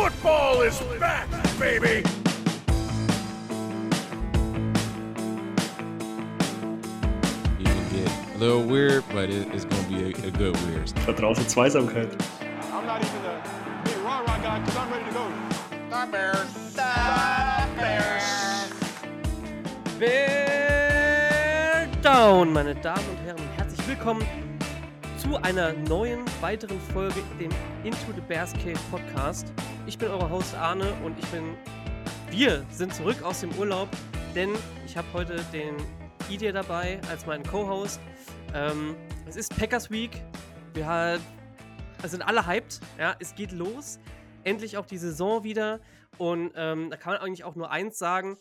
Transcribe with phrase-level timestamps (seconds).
[0.00, 1.28] Football is back,
[1.58, 2.02] baby!
[7.58, 10.86] You can get a little weird, but it, it's gonna be a, a good weird.
[11.04, 12.16] Vertraute Zweisamkeit.
[12.72, 15.28] I'm not even a big rah rah guy because I'm ready to go.
[19.98, 24.26] Bear Down, meine Damen und Herren, herzlich willkommen
[25.18, 27.50] zu einer neuen, weiteren Folge dem
[27.84, 29.52] Into the Bears Cave Podcast.
[29.86, 31.56] Ich bin euer Host Arne und ich bin,
[32.30, 33.88] wir sind zurück aus dem Urlaub,
[34.34, 34.50] denn
[34.86, 35.76] ich habe heute den
[36.28, 38.00] Idir dabei als meinen Co-Host.
[38.54, 40.22] Ähm, es ist Packers Week,
[40.74, 41.18] wir ha-
[42.04, 43.98] sind alle hyped, ja, es geht los,
[44.44, 45.80] endlich auch die Saison wieder.
[46.18, 48.36] Und ähm, da kann man eigentlich auch nur eins sagen,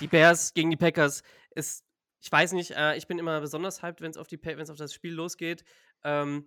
[0.00, 1.22] die Bears gegen die Packers.
[1.54, 1.84] Ist,
[2.20, 4.28] ich weiß nicht, äh, ich bin immer besonders hyped, wenn es auf,
[4.70, 5.64] auf das Spiel losgeht.
[6.02, 6.46] Ähm,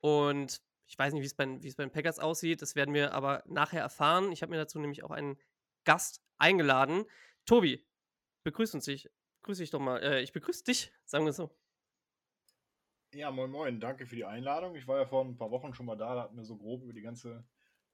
[0.00, 0.60] und
[0.92, 2.60] ich weiß nicht, wie es bei, wie es bei den Packers aussieht.
[2.60, 4.30] Das werden wir aber nachher erfahren.
[4.30, 5.38] Ich habe mir dazu nämlich auch einen
[5.84, 7.06] Gast eingeladen.
[7.46, 7.82] Tobi,
[8.44, 9.08] begrüß uns dich.
[9.40, 10.02] Grüß dich doch mal.
[10.02, 11.50] Äh, ich begrüße dich, sagen wir es so.
[13.14, 14.76] Ja, moin moin, danke für die Einladung.
[14.76, 16.82] Ich war ja vor ein paar Wochen schon mal da, da hatten wir so grob
[16.82, 17.42] über die ganze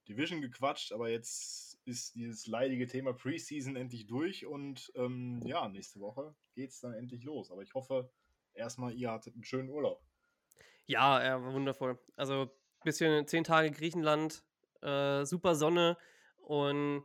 [0.08, 6.00] Division gequatscht, aber jetzt ist dieses leidige Thema Preseason endlich durch und ähm, ja, nächste
[6.00, 7.52] Woche geht's dann endlich los.
[7.52, 8.10] Aber ich hoffe
[8.54, 10.02] erstmal, ihr hattet einen schönen Urlaub.
[10.86, 11.96] Ja, ja, war wundervoll.
[12.16, 12.50] Also
[12.84, 14.42] bisschen zehn Tage Griechenland,
[14.82, 15.96] äh, super Sonne
[16.36, 17.04] und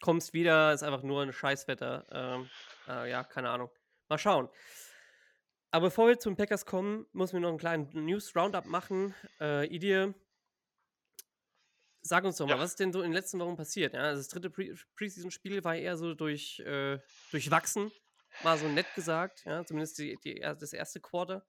[0.00, 2.06] kommst wieder, ist einfach nur ein Scheißwetter.
[2.10, 2.50] Ähm,
[2.88, 3.70] äh, ja, keine Ahnung.
[4.08, 4.48] Mal schauen.
[5.70, 9.14] Aber bevor wir zum Packers kommen, müssen wir noch einen kleinen News-Roundup machen.
[9.40, 10.12] Äh, Idir,
[12.02, 12.58] sag uns doch mal, Ja.
[12.60, 13.94] was ist denn so in den letzten Wochen passiert?
[13.94, 16.98] Ja, also das dritte Pre Preseason-Spiel war eher so durch, äh,
[17.30, 17.90] durchwachsen,
[18.42, 19.44] mal so nett gesagt.
[19.46, 21.46] Ja, zumindest die, die, das erste Quarter.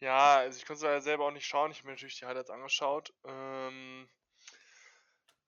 [0.00, 1.70] Ja, also ich konnte es ja selber auch nicht schauen.
[1.70, 3.12] Ich habe mir natürlich die Highlights angeschaut.
[3.24, 4.08] Ähm,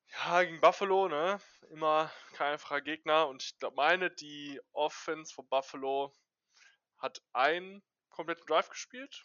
[0.08, 1.40] ja, gegen Buffalo, ne?
[1.70, 3.28] Immer kein einfacher Gegner.
[3.28, 6.14] Und ich glaube, meine, die Offense von Buffalo
[6.98, 9.24] hat einen kompletten Drive gespielt.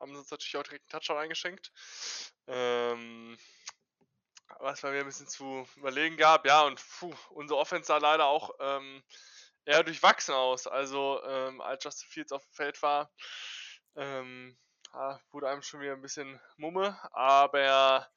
[0.00, 1.70] Haben sie uns natürlich auch direkt einen Touchdown eingeschenkt.
[2.46, 3.38] Ähm,
[4.60, 6.46] was bei mir ein bisschen zu überlegen gab.
[6.46, 9.02] Ja, und puh, unsere Offense sah leider auch ähm,
[9.66, 10.66] eher durchwachsen aus.
[10.66, 13.12] Also, ähm, als Justin Fields auf dem Feld war,
[13.96, 14.56] ähm,
[15.30, 16.98] wurde einem schon wieder ein bisschen Mumme.
[17.12, 18.08] Aber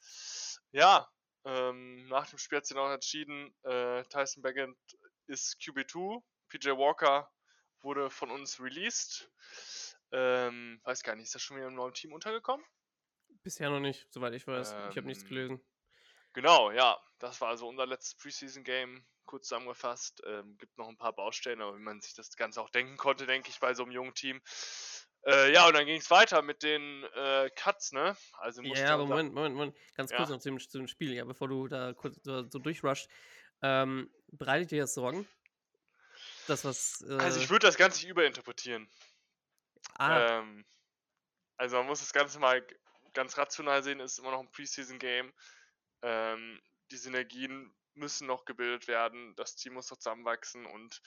[0.72, 1.09] ja,
[1.45, 4.69] ähm, nach dem Spiel hat sich dann auch entschieden, äh, Tyson Baggett
[5.28, 7.31] ist QB2, PJ Walker
[7.81, 9.31] wurde von uns released.
[10.12, 12.66] Ähm, weiß gar nicht, ist er schon wieder im neuen Team untergekommen?
[13.44, 14.72] Bisher noch nicht, soweit ich weiß.
[14.89, 15.62] ich habe nichts Ähm, gelesen.
[16.34, 17.00] Genau, ja.
[17.19, 19.06] Das war also unser letztes Preseason-Game.
[19.25, 20.22] Kurz zusammengefasst.
[20.25, 23.25] Ähm, gibt noch ein paar Baustellen, aber wie man sich das Ganze auch denken konnte,
[23.25, 24.41] denke ich, bei so einem jungen Team.
[25.25, 28.16] Äh, ja, und dann ging es weiter mit den äh, Cuts, ne?
[28.40, 29.75] Also musste Ja, aber Moment, Moment, Moment.
[29.96, 30.35] Ganz kurz Ja.
[30.35, 33.09] noch zu dem, zu dem Spiel, ja, bevor du da kurz so, so durchrusht.
[33.62, 35.28] Ähm, bereitet dir das Sorgen?
[36.47, 37.02] Das, was.
[37.02, 38.90] Äh, Also ich würde das Ganze nicht überinterpretieren.
[40.00, 40.66] ah, Ähm,
[41.57, 42.66] also man muss das Ganze mal
[43.13, 45.34] ganz rational sehen, es ist immer noch ein Preseason-Game.
[46.01, 51.01] Ähm, die Synergien müssen noch gebildet werden, das Team muss noch zusammenwachsen und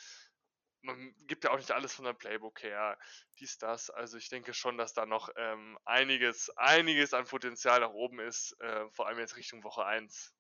[0.82, 2.98] man gibt ja auch nicht alles von der Playbook her,
[3.38, 3.90] dies, das.
[3.90, 8.52] Also ich denke schon, dass da noch ähm, einiges, einiges an Potenzial nach oben ist,
[8.60, 10.34] äh, vor allem jetzt Richtung Woche 1.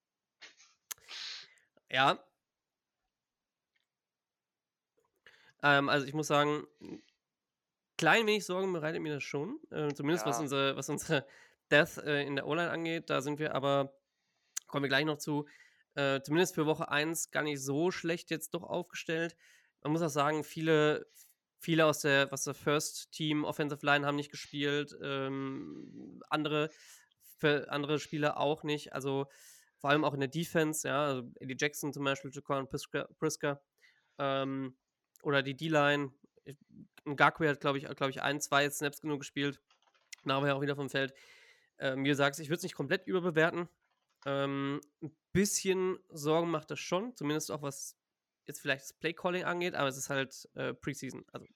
[1.88, 2.18] ja.
[5.62, 7.02] Ähm, also ich muss sagen, ein
[7.96, 9.60] klein wenig Sorgen bereitet mir das schon.
[9.70, 10.42] Äh, zumindest was Ja.
[10.42, 11.26] unsere, was unsere
[11.70, 13.10] Death äh, in der O-Line angeht.
[13.10, 13.94] Da sind wir aber,
[14.66, 15.46] kommen wir gleich noch zu,
[15.94, 19.36] äh, zumindest für Woche 1 gar nicht so schlecht jetzt doch aufgestellt.
[19.82, 21.06] Man muss auch sagen, viele,
[21.58, 26.70] viele aus der, was der First Team Offensive Line haben nicht gespielt, ähm, andere,
[27.38, 28.92] für andere Spieler auch nicht.
[28.92, 29.26] Also
[29.78, 33.60] vor allem auch in der Defense, ja, also Eddie Jackson zum Beispiel, Jaquan Priska, Priska
[34.18, 34.76] ähm,
[35.22, 36.12] oder die D-Line.
[37.04, 39.60] Ngakwe hat, glaube ich, glaube ich, ein, zwei Snaps genug gespielt.
[40.24, 41.14] Nachher auch wieder vom Feld.
[41.78, 43.68] Ähm, wie du sagst, ich würde es nicht komplett überbewerten.
[44.24, 47.96] Ähm, ein bisschen Sorgen macht das schon, zumindest auch was
[48.46, 51.24] jetzt vielleicht das Play-Calling angeht, aber es ist halt äh, Preseason.
[51.32, 51.46] Also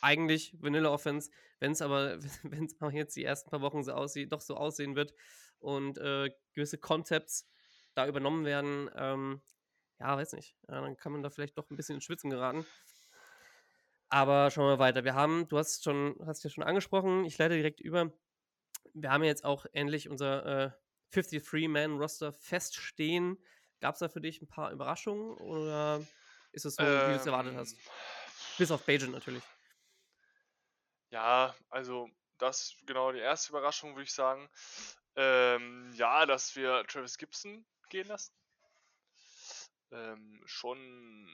[0.00, 3.92] eigentlich Vanilla Offense, wenn es aber, wenn es auch jetzt die ersten paar Wochen so
[3.92, 5.14] aussieht, doch so aussehen wird
[5.58, 7.48] und äh, gewisse Concepts
[7.94, 9.42] da übernommen werden, ähm,
[9.98, 10.56] ja, weiß nicht.
[10.68, 12.66] Ja, dann kann man da vielleicht doch ein bisschen ins Schwitzen geraten.
[14.08, 15.04] Aber schauen wir weiter.
[15.04, 18.12] Wir haben, du hast schon, hast ja schon angesprochen, ich leite direkt über.
[18.94, 20.70] Wir haben jetzt auch endlich unser äh,
[21.12, 23.38] 53-Man-Roster feststehen.
[23.80, 26.06] Gab es da für dich ein paar Überraschungen oder
[26.56, 27.74] ist es so, wie du es erwartet hast?
[27.74, 27.78] Ähm,
[28.58, 29.44] Bis auf Bajan natürlich.
[31.10, 32.08] Ja, also
[32.38, 34.48] das genau die erste Überraschung, würde ich sagen.
[35.16, 38.34] Ähm, ja, dass wir Travis Gibson gehen lassen.
[39.92, 40.78] Ähm, schon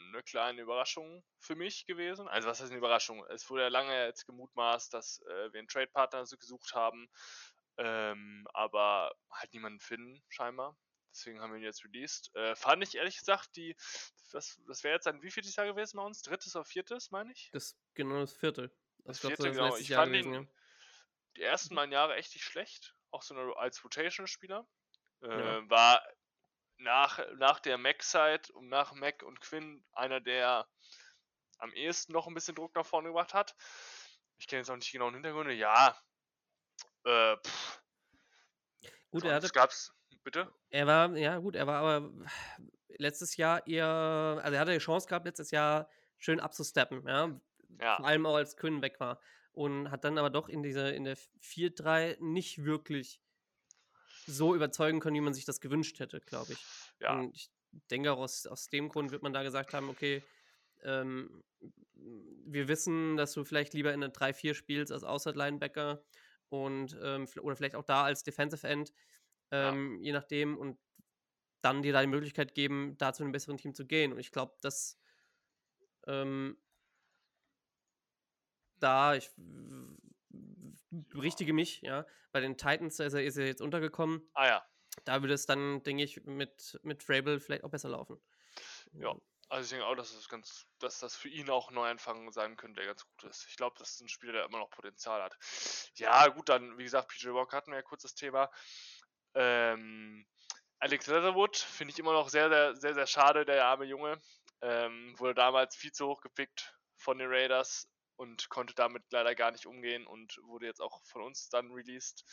[0.09, 2.29] eine kleine Überraschung für mich gewesen.
[2.29, 3.25] Also was heißt eine Überraschung?
[3.27, 7.09] Es wurde ja lange jetzt gemutmaßt, dass äh, wir einen Trade-Partner gesucht haben,
[7.79, 10.77] ähm, aber halt niemanden finden, scheinbar.
[11.12, 12.35] Deswegen haben wir ihn jetzt released.
[12.35, 13.76] Äh, fand ich ehrlich gesagt, die,
[14.32, 16.23] das, das wäre jetzt ein wieviertes Jahr gewesen bei uns?
[16.23, 17.50] Drittes oder viertes, meine ich?
[17.53, 18.70] Das genau das vierte.
[19.05, 19.76] Das glaub, vierte, so das genau.
[19.76, 20.50] Ich Jahr fand gewesen, ihn
[21.37, 22.94] die ersten beiden Jahre echt nicht schlecht.
[23.11, 24.67] Auch so eine, als Rotation-Spieler.
[25.23, 25.70] Äh, Ja.
[25.70, 26.03] War
[26.79, 30.69] nach, nach der Mac-Zeit und nach Mac und Quinn einer, der
[31.59, 33.55] am ehesten noch ein bisschen Druck nach vorne gebracht hat.
[34.38, 35.53] Ich kenne jetzt auch nicht die genauen Hintergründe.
[35.53, 35.97] Ja.
[37.05, 37.82] Äh, pff,
[39.11, 39.93] Gut, er hatte gab's.
[40.27, 40.53] Bitte?
[40.71, 42.11] Er war, ja gut, er war aber
[42.89, 43.87] letztes Jahr eher,
[44.43, 45.89] also er hatte die Chance gehabt, letztes Jahr
[46.19, 47.41] schön abzusteppen, ja.
[47.69, 47.97] Vor Ja.
[48.07, 49.21] allem auch als Quinn weg war.
[49.53, 53.21] Und hat dann aber doch in dieser, in der 4-3 nicht wirklich
[54.27, 56.69] so überzeugen können, wie man sich das gewünscht hätte, glaube ich.
[57.01, 57.13] Ja.
[57.19, 57.51] Und ich
[57.91, 60.23] denke auch aus, aus dem Grund wird man da gesagt haben, okay,
[60.83, 61.43] ähm,
[61.95, 66.05] wir wissen, dass du vielleicht lieber in einer 3-4 spielst als Outside-Linebacker
[66.49, 68.93] und ähm, oder vielleicht auch da als Defensive End,
[69.52, 69.69] Ja.
[69.69, 70.78] ähm, je nachdem, und
[71.60, 74.12] dann dir da die Möglichkeit geben, da zu einem besseren Team zu gehen.
[74.12, 74.99] Und ich glaube, dass
[76.06, 76.58] ähm,
[78.81, 79.31] da, ich
[80.90, 84.28] berichtige mich, ja, bei den Titans ist er, ist er jetzt untergekommen.
[84.34, 84.66] Ah ja.
[85.04, 88.20] Da würde es dann, denke ich, mit, mit Vrabel vielleicht auch besser laufen.
[88.93, 89.14] Ja.
[89.49, 92.56] Also ich denke auch, dass es ganz, dass das für ihn auch ein Neuanfang sein
[92.56, 93.46] könnte, der ganz gut ist.
[93.50, 95.37] Ich glaube, das ist ein Spieler, der immer noch Potenzial hat.
[95.96, 98.50] Ja, gut, dann, wie gesagt, PJ Walker hatten wir ja kurz das Thema.
[99.34, 100.26] Ähm,
[100.79, 104.20] Alex Leatherwood finde ich immer noch sehr, sehr, sehr, sehr schade, der arme Junge.
[104.61, 109.50] Ähm, wurde damals viel zu hoch gepickt von den Raiders und konnte damit leider gar
[109.50, 112.25] nicht umgehen und wurde jetzt auch von uns dann released.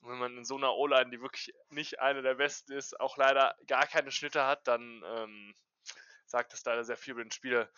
[0.00, 3.16] Und wenn man in so einer O-Line, die wirklich nicht eine der besten ist, auch
[3.16, 5.54] leider gar keine Schnitte hat, dann ähm,
[6.26, 7.70] sagt das leider sehr viel über den Spieler.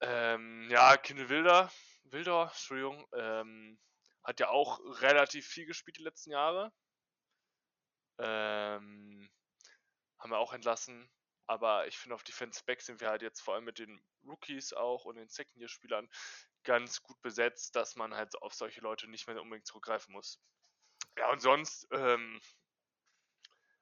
[0.00, 1.70] Ähm, ja, Kindle Wilder,
[2.04, 3.78] Wilder, Entschuldigung, ähm,
[4.24, 6.72] hat ja auch relativ viel gespielt die letzten Jahre.
[8.18, 9.28] Ähm,
[10.18, 11.08] haben wir auch entlassen.
[11.46, 14.72] Aber ich finde, auf Defense Back sind wir halt jetzt vor allem mit den Rookies
[14.72, 16.08] auch und den Second-Year-Spielern
[16.64, 20.40] ganz gut besetzt, dass man halt auf solche Leute nicht mehr unbedingt zurückgreifen muss.
[21.16, 22.40] Ja, und sonst ähm,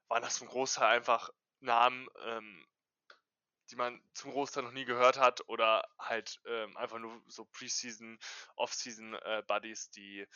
[0.08, 1.30] waren das zum Großteil einfach
[1.60, 2.66] Namen, ähm,
[3.70, 8.18] die man zum Großteil noch nie gehört hat oder halt ähm, einfach nur so Preseason,
[8.56, 10.26] Offseason äh, Buddies, die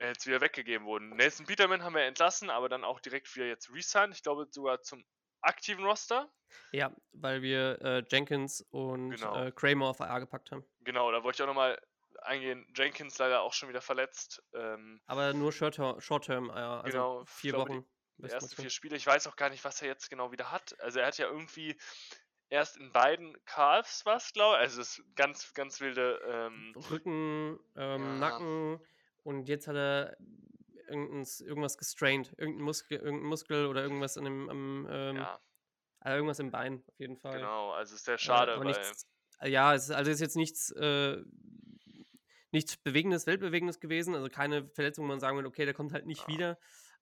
[0.00, 1.10] jetzt wieder weggegeben wurden.
[1.16, 4.14] Nelson Peterman haben wir entlassen, aber dann auch direkt wieder jetzt resigned.
[4.14, 5.04] Ich glaube sogar zum
[5.40, 6.30] aktiven Roster.
[6.72, 9.44] Ja, weil wir äh, Jenkins und Genau.
[9.44, 10.64] äh, Kramer auf AR gepackt haben.
[10.80, 11.80] Genau, da wollte ich auch nochmal
[12.22, 12.66] eingehen.
[12.74, 14.42] Jenkins leider auch schon wieder verletzt.
[14.54, 17.86] Ähm, Aber nur Short-Term, Short ja, also Genau, vier glaube, die Wochen.
[18.18, 18.96] die bis ersten vier Spiele.
[18.96, 20.78] Ich weiß auch gar nicht, was er jetzt genau wieder hat.
[20.80, 21.76] Also er hat ja irgendwie
[22.48, 24.60] erst in beiden Calves was, glaube ich.
[24.60, 26.20] Also das ist ganz, ganz wilde.
[26.26, 28.14] Ähm, Rücken, ähm, Ja.
[28.30, 28.80] Nacken
[29.24, 30.16] und jetzt hat er
[30.86, 32.32] irgendwas gestrained.
[32.38, 35.40] Irgendein Muskel, irgendein Muskel oder irgendwas an dem, am, ähm, ja,
[36.00, 37.38] also irgendwas im Bein, auf jeden Fall.
[37.38, 37.72] genau.
[37.72, 39.06] Also ist sehr Äh, schade, weil nichts,
[39.40, 41.22] äh, ja, es ist, also ist jetzt nichts, äh,
[42.52, 44.14] nichts Bewegendes, Weltbewegendes gewesen.
[44.14, 46.28] Also keine Verletzung, wo man sagen würde, okay, der kommt halt nicht Ja.
[46.28, 46.58] wieder.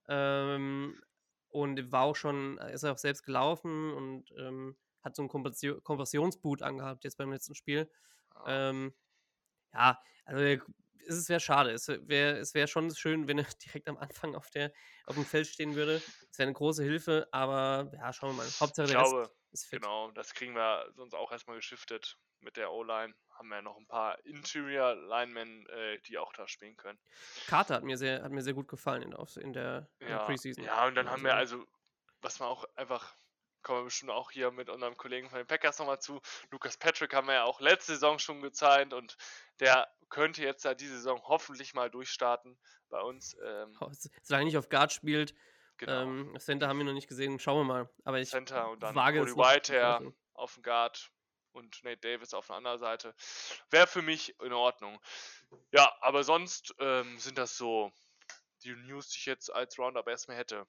[0.09, 1.01] Ähm,
[1.49, 6.63] und war auch schon, ist auch selbst gelaufen und ähm, hat so einen Kompressio- Kompressionsboot
[6.63, 7.91] angehabt jetzt beim letzten Spiel.
[8.47, 8.95] ja, Ähm,
[9.75, 10.65] ja, also er-
[11.07, 11.71] es wäre schade.
[11.73, 14.73] Es wäre es wär schon schön, wenn er direkt am Anfang auf, der,
[15.07, 16.03] auf dem Feld stehen würde.
[16.31, 18.47] Es wäre eine große Hilfe, aber ja, schauen wir mal.
[18.61, 19.81] Hauptsache ich der glaube, Rest ist fit.
[19.83, 23.15] genau, das kriegen wir sonst auch erstmal geschiftet mit der O-Line.
[23.31, 26.99] Haben wir ja noch ein paar Interior Linemen, äh, die auch da spielen können.
[27.47, 30.19] Carter hat mir sehr, hat mir sehr gut gefallen in, auf, in, der, in der
[30.19, 30.65] Ja, Preseason.
[30.65, 31.69] ja, und dann haben wir Also, also,
[32.21, 33.15] was man auch einfach,
[33.63, 36.21] kommen wir bestimmt auch hier mit unserem Kollegen von den Packers nochmal zu.
[36.51, 39.17] Lukas Patrick haben wir ja auch letzte Saison schon gezeigt und
[39.61, 42.57] der könnte jetzt ja diese Saison hoffentlich mal durchstarten
[42.91, 43.37] bei uns.
[43.43, 43.91] Ähm, oh,
[44.23, 45.35] solange nicht auf Guard spielt,
[45.79, 46.03] genau.
[46.03, 47.41] ähm, Center haben wir noch nicht gesehen.
[47.41, 47.91] Schauen wir mal.
[48.05, 50.03] Aber ich Center und dann wage Cody White her
[50.35, 51.11] auf dem Guard
[51.53, 53.15] und Nate Davis auf der anderen Seite.
[53.71, 55.01] Wäre für mich in Ordnung.
[55.73, 57.91] Ja, aber sonst ähm, sind das so
[58.65, 60.67] die News, die ich jetzt als Roundup erstmal hätte.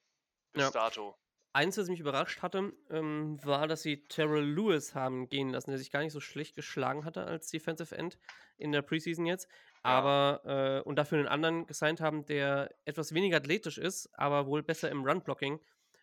[0.52, 0.70] Bis Ja.
[0.70, 1.16] dato.
[1.54, 5.78] Eins, was mich überrascht hatte, ähm, war, dass sie Terrell Lewis haben gehen lassen, der
[5.78, 8.18] sich gar nicht so schlecht geschlagen hatte als Defensive End
[8.58, 9.48] in der Preseason jetzt.
[9.84, 9.90] Ja.
[9.90, 14.64] Aber, äh, und dafür einen anderen gesigned haben, der etwas weniger athletisch ist, aber wohl
[14.64, 15.60] besser im Run-Blocking,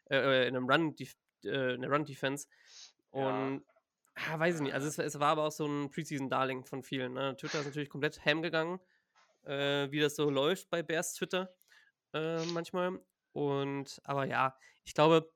[0.09, 0.95] äh, äh, in einem Run,
[1.43, 2.47] äh, in der Run-Defense.
[3.13, 3.27] Ja.
[3.27, 3.65] Und,
[4.15, 7.11] ah, weiß ich nicht, also es, es war aber auch so ein Preseason-Darling von vielen.
[7.11, 7.35] Ne?
[7.35, 8.79] Twitter ist natürlich komplett ham gegangen,
[9.43, 11.53] äh, wie das so läuft bei Bears Twitter
[12.13, 13.01] äh, manchmal.
[13.33, 14.55] Und, aber ja,
[14.85, 15.29] ich glaube,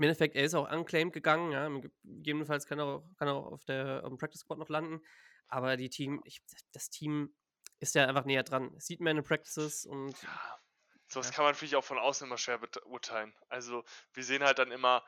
[0.00, 1.52] im Endeffekt, er ist auch unclaimed gegangen.
[1.52, 1.68] Ja.
[2.04, 5.02] Gegebenenfalls kann er auch, kann er auch auf, der, auf dem Practice Squad noch landen.
[5.46, 6.40] Aber die Team, ich,
[6.72, 7.36] das Team
[7.80, 8.72] ist ja einfach näher dran.
[8.78, 10.22] Es sieht man in den Practices und.
[10.22, 10.58] Ja,
[11.06, 11.34] sowas Ja.
[11.34, 13.36] kann man natürlich auch von außen immer schwer beurteilen.
[13.50, 15.04] Also, wir sehen halt dann immer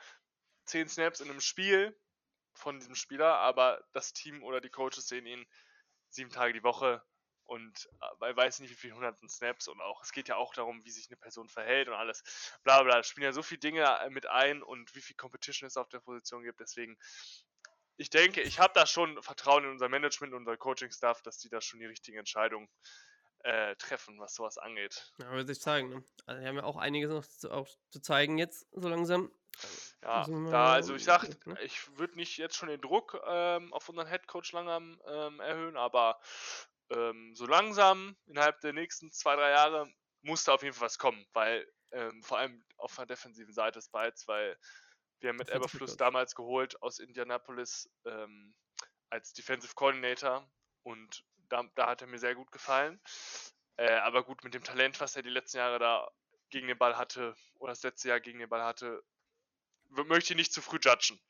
[0.67, 1.99] 10 Snaps in einem Spiel
[2.53, 5.47] von diesem Spieler, aber das Team oder die Coaches sehen ihn
[6.11, 7.03] sieben Tage die Woche
[7.53, 10.55] und äh, bei weiß nicht wie vielen hunderten Snaps und auch, es geht ja auch
[10.55, 12.25] darum, wie sich eine Person verhält und alles,
[12.65, 15.67] bla bla, da spielen ja so viele Dinge äh, mit ein und wie viel Competition
[15.67, 16.99] es auf der Position gibt, deswegen,
[17.99, 21.51] ich denke, ich habe da schon Vertrauen in unser Management und unser Coaching-Staff, dass die
[21.51, 22.69] da schon die richtigen Entscheidungen
[23.41, 25.13] äh, treffen, was sowas angeht.
[25.19, 25.91] Ja, wird sich zeigen.
[25.91, 26.05] Ne?
[26.25, 29.31] Also, wir haben ja auch einiges noch zu, auch zu zeigen jetzt, so langsam.
[30.03, 31.61] Ja, wir da, also ich sag, ne?
[31.63, 36.19] ich würde nicht jetzt schon den Druck ähm, auf unseren Headcoach langsam ähm, erhöhen, aber
[36.95, 40.99] ähm, so langsam innerhalb der nächsten zwei, drei Jahre muss da auf jeden Fall was
[40.99, 44.57] kommen, weil ähm, vor allem auf der defensiven Seite des Balls, weil
[45.21, 48.55] wir haben mit Eberfluss damals geholt aus Indianapolis ähm,
[49.11, 50.49] als Defensive Coordinator
[50.83, 53.01] und da, da hat er mir sehr gut gefallen.
[53.77, 56.11] Äh, aber gut, mit dem Talent, was er die letzten Jahre da
[56.51, 59.03] gegen den Ball hatte, oder das letzte Jahr gegen den Ball hatte,
[59.89, 61.21] möchte ich nicht zu früh judgen.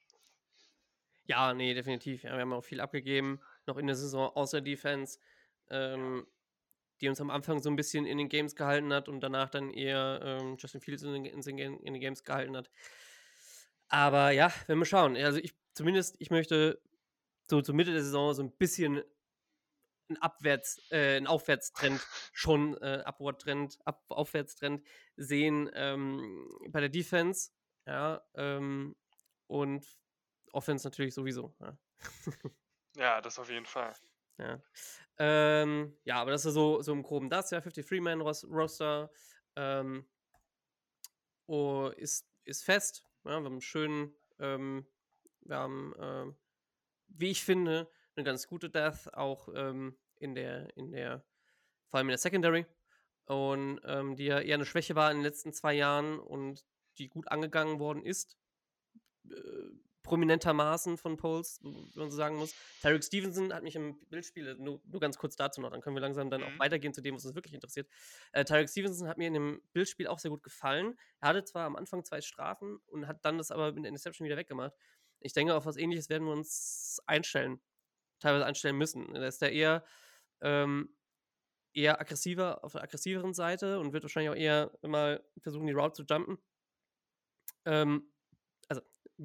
[1.25, 2.25] Ja, nee, definitiv.
[2.25, 5.21] Ja, wir haben auch viel abgegeben, noch in der Saison, außer Defense,
[5.73, 6.27] ähm,
[7.01, 9.71] die uns am Anfang so ein bisschen in den Games gehalten hat und danach dann
[9.71, 12.71] eher ähm, Justin Fields in den, in, den, in den Games gehalten hat.
[13.89, 15.17] Aber ja, wenn wir schauen.
[15.17, 16.81] Also ich zumindest, ich möchte
[17.51, 19.03] so zur Mitte der Saison so ein bisschen
[20.09, 22.01] ein Abwärts, äh, ein Aufwärtstrend
[22.33, 24.87] schon, äh, Upward-Trend, Up Aufwärtstrend
[25.17, 27.51] sehen ähm, bei der Defense.
[27.87, 28.95] Ja, ähm,
[29.49, 29.85] und
[30.53, 31.55] Offense natürlich sowieso.
[31.61, 31.77] Ja.
[32.95, 33.95] Ja, das auf jeden Fall.
[34.43, 34.61] Ja.
[35.19, 39.11] Ähm, ja, aber das ist so, so im Groben das, ja, 53-Man-Roster
[39.57, 40.05] ähm,
[41.47, 43.05] oh, ist, ist fest.
[43.25, 44.87] Ja, wir haben einen schönen, ähm,
[45.43, 46.37] wir haben, ähm,
[47.09, 51.25] wie ich finde, eine ganz gute Death, auch ähm, in der, in der,
[51.89, 52.67] vor allem in der Secondary.
[53.27, 56.65] Und ähm, die ja eher eine Schwäche war in den letzten zwei Jahren und
[56.99, 58.37] die gut angegangen worden ist.
[59.31, 59.71] Äh,
[60.03, 62.55] prominentermaßen von Poles, wenn man so sagen muss.
[62.81, 66.01] Tarek Stevenson hat mich im Bildspiel, nur, nur ganz kurz dazu noch, dann können wir
[66.01, 66.59] langsam dann auch Mhm.
[66.59, 67.89] weitergehen zu dem, was uns wirklich interessiert.
[68.33, 70.99] Äh, Tarek Stevenson hat mir in dem Bildspiel auch sehr gut gefallen.
[71.21, 74.25] Er hatte zwar am Anfang zwei Strafen und hat dann das aber mit der Interception
[74.27, 74.75] wieder weggemacht.
[75.21, 77.61] Ich denke, auf was ähnliches werden wir uns einstellen,
[78.19, 79.15] teilweise einstellen müssen.
[79.15, 79.85] Da ist er eher,
[80.41, 80.97] ähm,
[81.75, 85.93] eher aggressiver, auf der aggressiveren Seite und wird wahrscheinlich auch eher mal versuchen, die Route
[85.93, 86.39] zu jumpen.
[87.65, 88.12] Ähm,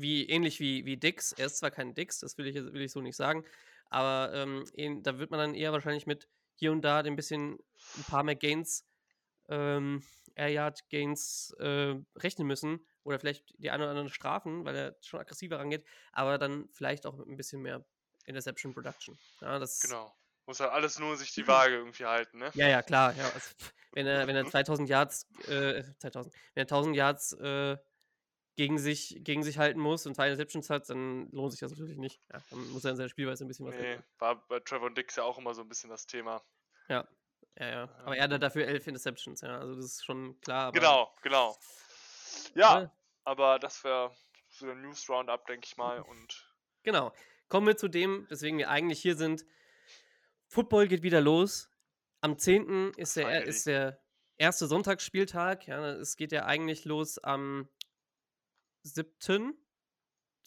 [0.01, 1.33] wie ähnlich wie, wie Dix.
[1.33, 3.45] Er ist zwar kein Dix, das will ich, will ich so nicht sagen,
[3.89, 7.57] aber ähm, da wird man dann eher wahrscheinlich mit hier und da ein bisschen
[7.97, 8.85] ein paar mehr Gains,
[9.49, 10.03] ähm,
[10.35, 14.97] Air Yard Gains äh, rechnen müssen oder vielleicht die eine oder andere Strafen, weil er
[15.01, 17.85] schon aggressiver rangeht, aber dann vielleicht auch mit ein bisschen mehr
[18.25, 19.17] Interception Production.
[19.41, 20.13] Ja, das, Genau.
[20.45, 22.51] Muss halt alles nur sich die Waage irgendwie halten, ne?
[22.53, 23.13] ja, ja, klar.
[23.17, 23.49] Ja, also,
[23.91, 27.77] wenn, er, wenn er 2000 Yards, äh, 2000, wenn er 1000 Yards äh,
[28.57, 31.97] gegen, sich, gegen sich halten muss und zwei Interceptions hat, dann lohnt sich das natürlich
[31.97, 32.21] nicht.
[32.33, 34.03] Ja, dann muss er in seiner Spielweise ein bisschen was Nee, ändern.
[34.17, 36.43] war bei Trevor Dix ja auch immer so ein bisschen das Thema.
[36.89, 37.07] Ja,
[37.59, 37.83] ja, ja.
[38.03, 39.57] Aber er hat dafür elf Interceptions, ja.
[39.59, 40.71] Also das ist schon klar.
[40.73, 41.55] Genau, genau.
[42.55, 42.91] Ja, Ja.
[43.23, 44.11] aber das wäre
[44.49, 46.01] so der News Roundup, denke ich mal.
[46.09, 46.51] Und
[46.83, 47.13] Genau.
[47.49, 49.45] Kommen wir zu dem, weswegen wir eigentlich hier sind.
[50.47, 51.69] Football geht wieder los.
[52.21, 52.93] Am 10.
[52.97, 54.01] ist der, ist der
[54.37, 55.67] erste Sonntagsspieltag.
[55.67, 57.69] Ja, es geht ja eigentlich los am
[58.87, 59.53] 7.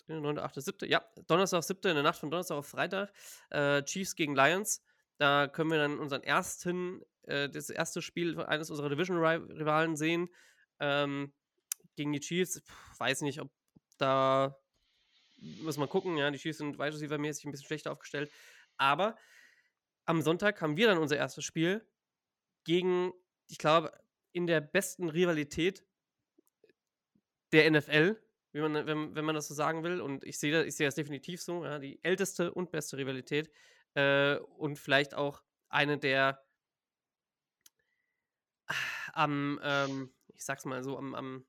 [0.09, 0.88] 9., 8., 7.
[0.88, 1.90] Ja, Donnerstag, 7.
[1.90, 3.12] in der Nacht von Donnerstag auf Freitag.
[3.50, 4.82] Äh, Chiefs gegen Lions.
[5.18, 10.28] Da können wir dann unseren ersten, äh, das erste Spiel eines unserer Division-Rivalen sehen.
[10.80, 11.32] Ähm,
[11.97, 12.61] gegen die Chiefs.
[12.62, 13.50] Puh, weiß nicht, ob
[13.99, 14.56] da
[15.40, 18.30] muss man gucken, ja, die Chiefs sind Wide ein bisschen schlechter aufgestellt.
[18.76, 19.16] Aber
[20.04, 21.87] am Sonntag haben wir dann unser erstes Spiel
[22.64, 23.12] gegen,
[23.49, 23.92] ich glaube,
[24.32, 25.85] in der besten Rivalität
[27.52, 28.20] der NFL,
[28.52, 30.00] wie man, wenn, wenn man das so sagen will.
[30.00, 33.50] Und ich sehe das, ich sehe das definitiv so, ja, die älteste und beste Rivalität.
[33.95, 36.42] Äh, und vielleicht auch eine der
[39.12, 41.47] am, ähm, ich sag's mal so, am, am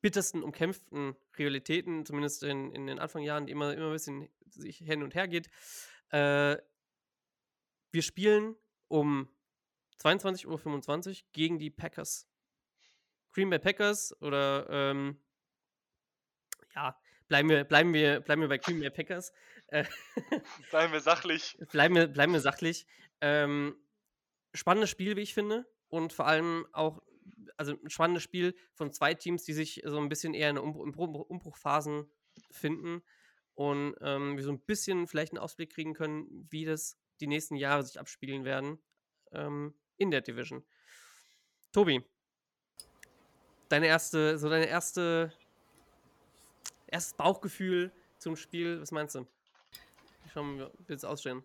[0.00, 5.02] bittersten umkämpften Rivalitäten, zumindest in, in den Anfangsjahren, die immer, immer ein bisschen sich hin
[5.02, 5.48] und her geht.
[6.10, 6.56] Äh,
[7.92, 8.56] wir spielen
[8.88, 9.28] um
[10.00, 12.26] 22.25 Uhr gegen die Packers.
[13.32, 15.20] Green Bay Packers oder ähm,
[16.74, 16.98] ja,
[17.28, 19.32] bleiben wir, bleiben wir, bleiben wir bei Green Bay Packers.
[20.70, 21.56] Bleiben wir sachlich.
[21.70, 22.86] bleiben wir, bleiben wir sachlich.
[23.20, 23.76] Ähm,
[24.52, 25.66] spannendes Spiel, wie ich finde.
[25.88, 27.02] Und vor allem auch
[27.56, 31.26] also ein spannendes Spiel von zwei Teams, die sich so ein bisschen eher in Umbruch,
[31.28, 32.10] Umbruchphasen
[32.50, 33.02] finden
[33.54, 37.56] und ähm, wir so ein bisschen vielleicht einen Ausblick kriegen können, wie das die nächsten
[37.56, 38.82] Jahre sich abspielen werden
[39.32, 40.64] ähm, in der Division.
[41.72, 42.02] Tobi,
[43.68, 45.32] deine erste, so deine erste,
[46.90, 49.26] erstes Bauchgefühl zum Spiel, was meinst du?
[50.24, 51.42] Wie schauen wir es ausstellen?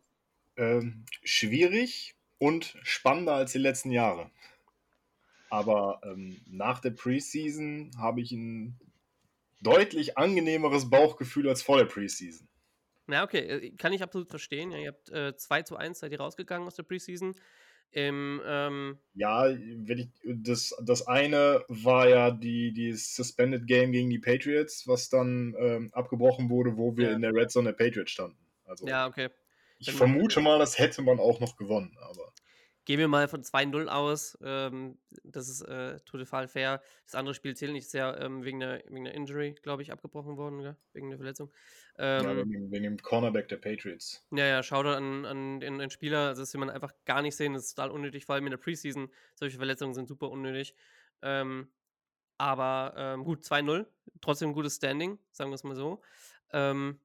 [0.58, 4.32] Ähm, schwierig und spannender als die letzten Jahre.
[5.50, 8.80] Aber ähm, nach der Preseason habe ich ein
[9.62, 12.48] deutlich angenehmeres Bauchgefühl als vor der Preseason.
[13.08, 14.72] Ja, okay, äh, kann ich absolut verstehen.
[14.72, 17.36] Ja, ihr habt äh, 2 zu 1 seid ihr rausgegangen aus der Preseason.
[17.92, 24.10] Im, ähm, Ja, wenn ich, das, das eine war ja die, die Suspended Game gegen
[24.10, 27.16] die Patriots, was dann ähm, abgebrochen wurde, wo wir Ja.
[27.16, 28.38] in der Red Zone der Patriots standen.
[28.66, 29.30] Also ja, okay.
[29.80, 32.34] ich dann- vermute mal, das hätte man auch noch gewonnen, aber
[32.86, 34.38] Gehen wir mal von 2-0 aus.
[34.44, 36.82] Ähm, das ist äh, total fair.
[37.06, 37.92] Das andere Spiel zählt nicht.
[37.94, 40.78] Ja ähm, wegen, der, wegen der Injury, glaube ich, abgebrochen worden, gell?
[40.94, 41.52] wegen der Verletzung.
[41.98, 44.26] ja, Ähm, wegen, dem- wegen dem Cornerback der Patriots.
[44.32, 46.28] Ja, ja, Shoutout an, an den, den Spieler.
[46.30, 47.54] Also das will man einfach gar nicht sehen.
[47.54, 49.12] Das ist total unnötig, vor allem in der Preseason.
[49.36, 50.76] Solche Verletzungen sind super unnötig.
[51.22, 51.72] Ähm,
[52.38, 53.88] aber ähm, gut, 2-0.
[54.22, 56.02] Trotzdem gutes Standing, sagen wir es mal so.
[56.52, 57.00] Ähm,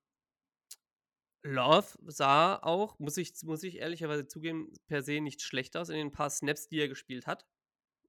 [1.42, 5.97] Love sah auch, muss ich, muss ich ehrlicherweise zugeben, per se nicht schlecht aus in
[5.97, 7.47] den paar Snaps, die er gespielt hat.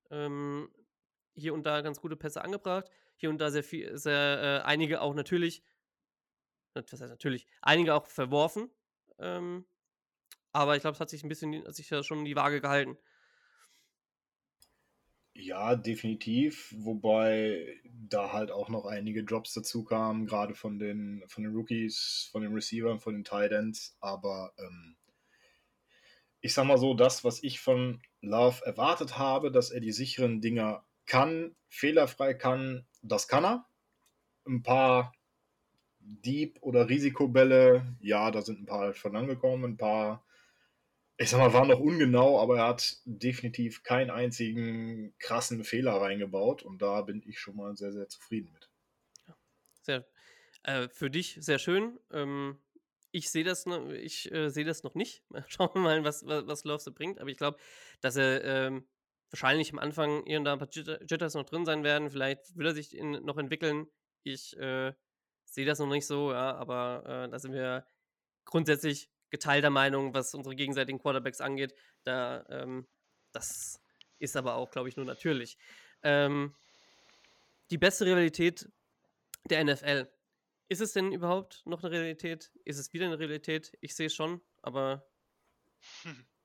[0.09, 0.69] Ähm,
[1.33, 2.89] hier und da ganz gute Pässe angebracht.
[3.15, 5.63] Hier und da sehr viel, sehr, äh, einige auch natürlich,
[6.73, 8.69] was heißt natürlich, einige auch verworfen.
[9.19, 9.65] Ähm,
[10.51, 12.97] aber ich glaube, es hat sich ein bisschen, hat sich ja schon die Waage gehalten.
[15.33, 16.73] Ja, definitiv.
[16.77, 22.29] Wobei da halt auch noch einige Drops dazu kamen, gerade von den, von den Rookies,
[22.31, 23.95] von den Receivern, von den Tight Ends.
[24.01, 24.95] Aber ähm,
[26.41, 30.41] ich sag mal so, das, was ich von Love erwartet habe, dass er die sicheren
[30.41, 33.65] Dinger kann, fehlerfrei kann, das kann er.
[34.45, 35.13] Ein paar
[35.99, 40.23] Deep- oder Risikobälle, ja, da sind ein paar von angekommen, ein paar
[41.21, 46.63] ich sag mal, war noch ungenau, aber er hat definitiv keinen einzigen krassen Fehler reingebaut
[46.63, 48.69] und da bin ich schon mal sehr, sehr zufrieden mit.
[49.83, 50.07] Sehr,
[50.63, 51.99] äh, für dich sehr schön.
[52.11, 52.59] Ähm,
[53.11, 55.23] ich sehe das, äh, seh das noch nicht.
[55.47, 57.19] Schauen wir mal, was, was, was Love so bringt.
[57.19, 57.59] Aber ich glaube,
[57.99, 58.87] dass er ähm,
[59.29, 62.09] wahrscheinlich am Anfang hier und da ein paar Jitter- Jitters noch drin sein werden.
[62.09, 63.87] Vielleicht will er sich in, noch entwickeln.
[64.23, 64.93] Ich äh,
[65.45, 67.85] sehe das noch nicht so, ja, aber äh, da sind wir
[68.45, 71.73] grundsätzlich geteilter Meinung, was unsere gegenseitigen Quarterbacks angeht.
[72.03, 72.87] Da, ähm,
[73.31, 73.81] das
[74.19, 75.57] ist aber auch, glaube ich, nur natürlich.
[76.03, 76.53] Ähm,
[77.71, 78.69] die beste Rivalität
[79.49, 80.07] der NFL.
[80.67, 82.51] Ist es denn überhaupt noch eine Realität?
[82.65, 83.77] Ist es wieder eine Realität?
[83.81, 85.09] Ich sehe schon, aber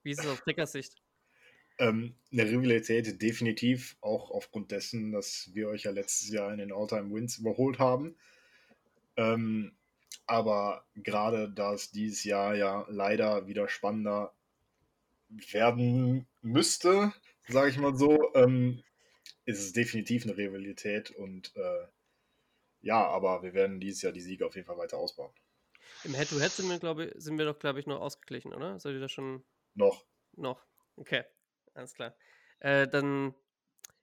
[0.03, 0.97] wie ist es aus Packers Sicht?
[1.79, 6.73] Ähm, eine Rivalität definitiv, auch aufgrund dessen, dass wir euch ja letztes Jahr in den
[6.73, 8.17] All-Time-Wins überholt haben.
[9.17, 9.77] Ähm,
[10.27, 14.33] aber gerade da es dieses Jahr ja leider wieder spannender
[15.29, 17.13] werden müsste,
[17.49, 18.83] sage ich mal so, ähm,
[19.45, 21.87] ist es definitiv eine Rivalität und äh,
[22.83, 25.33] ja, aber wir werden dieses Jahr die Siege auf jeden Fall weiter ausbauen.
[26.05, 28.79] Im Head-to-Head sind wir, glaube ich, sind wir doch, glaube ich, noch ausgeglichen, oder?
[28.79, 30.05] Seid ihr da schon Noch.
[30.33, 30.65] noch?
[30.97, 31.25] Okay,
[31.75, 32.17] alles klar.
[32.61, 33.35] Äh, dann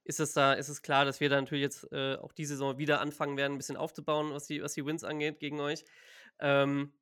[0.03, 2.77] ist es da, ist es klar, dass wir da natürlich jetzt äh, auch diese Saison
[2.77, 5.85] wieder anfangen werden, ein bisschen aufzubauen, was die, was die Wins angeht gegen euch.
[6.39, 6.93] Ähm,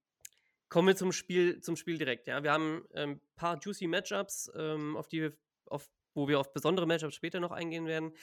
[0.69, 2.27] kommen wir zum Spiel, zum Spiel direkt.
[2.27, 6.39] Ja, wir haben ein ähm, paar juicy Matchups, ähm, auf die wir, auf, wo wir
[6.39, 8.13] auf besondere Matchups später noch eingehen werden.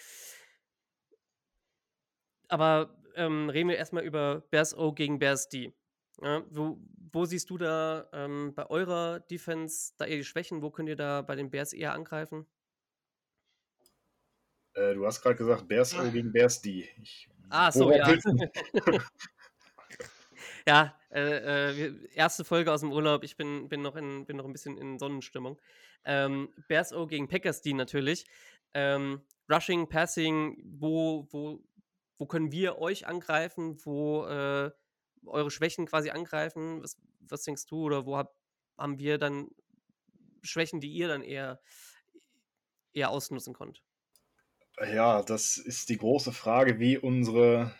[2.49, 5.75] Aber ähm, reden wir erstmal über Bears O gegen Bears D.
[6.23, 6.81] Ja, wo,
[7.13, 10.63] wo siehst du da ähm, bei eurer Defense da eher die Schwächen?
[10.63, 12.47] Wo könnt ihr da bei den Bears eher angreifen?
[14.79, 16.89] Äh, du hast gerade gesagt, Bears O gegen Bears D.
[17.03, 18.15] Ich, Ah, so, ja.
[20.67, 23.25] ja, äh, äh, erste Folge aus dem Urlaub.
[23.25, 25.59] Ich bin, bin, noch, in, bin noch ein bisschen in Sonnenstimmung.
[26.05, 28.27] Ähm, Bears O gegen Packers D natürlich.
[28.75, 31.65] Ähm, Rushing, Passing, wo, wo,
[32.19, 33.79] wo können wir euch angreifen?
[33.85, 34.71] Wo äh,
[35.25, 36.83] eure Schwächen quasi angreifen?
[36.83, 37.85] Was, was denkst du?
[37.85, 38.37] Oder wo hab,
[38.77, 39.49] haben wir dann
[40.43, 41.61] Schwächen, die ihr dann eher,
[42.93, 43.83] eher ausnutzen konnt?
[44.81, 47.75] Ja, das ist die große Frage, wie unsere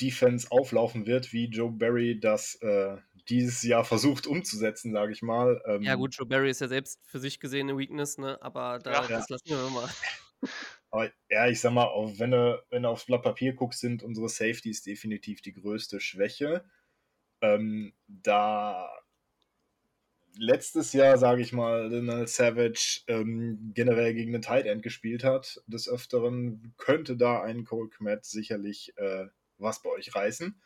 [0.00, 2.96] Defense auflaufen wird, wie Joe Barry das äh,
[3.28, 5.60] dieses Jahr versucht umzusetzen, sage ich mal.
[5.66, 8.40] Ähm, Ja, gut, Joe Barry ist ja selbst für sich gesehen eine Weakness, ne?
[8.42, 9.08] Aber da, Ja.
[9.08, 9.88] das lassen wir mal.
[10.90, 14.02] Aber ja, ich sag mal, auch wenn du, wenn du aufs Blatt Papier guckst, sind
[14.02, 16.64] unsere Safeties definitiv die größte Schwäche.
[17.42, 18.90] Ähm, da
[20.38, 25.60] letztes Jahr, sage ich mal, Donald Savage ähm, generell gegen den Tight End gespielt hat,
[25.66, 29.26] des Öfteren könnte da ein Cole Kmet sicherlich äh,
[29.58, 30.60] was bei euch reißen.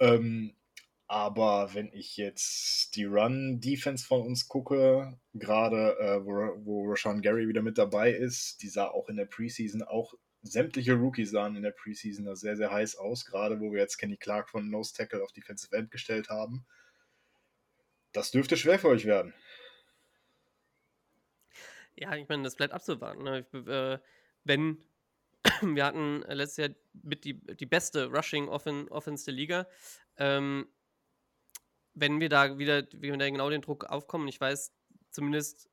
[0.00, 0.54] Ähm,
[1.06, 6.32] aber wenn ich jetzt die Run-Defense von uns gucke, gerade äh, wo,
[6.64, 10.94] wo Rashawn Gary wieder mit dabei ist, die sah auch in der Preseason, auch sämtliche
[10.94, 14.18] Rookies sahen in der Preseason da sehr, sehr heiß aus, gerade wo wir jetzt Kenny
[14.18, 16.66] Clark von Nose Tackle auf Defensive End gestellt haben.
[18.18, 19.32] Das dürfte schwer für euch werden.
[21.94, 23.22] Ja, ich meine, das bleibt abzuwarten.
[23.22, 23.40] Ne?
[23.40, 23.98] Ich, äh,
[24.44, 24.82] wenn
[25.62, 26.70] wir hatten letztes Jahr
[27.02, 29.68] mit die, die beste Rushing Offense der Liga.
[30.16, 30.68] Ähm,
[31.94, 34.72] wenn wir da wieder, wenn da genau den Druck aufkommen, ich weiß
[35.10, 35.70] zumindest,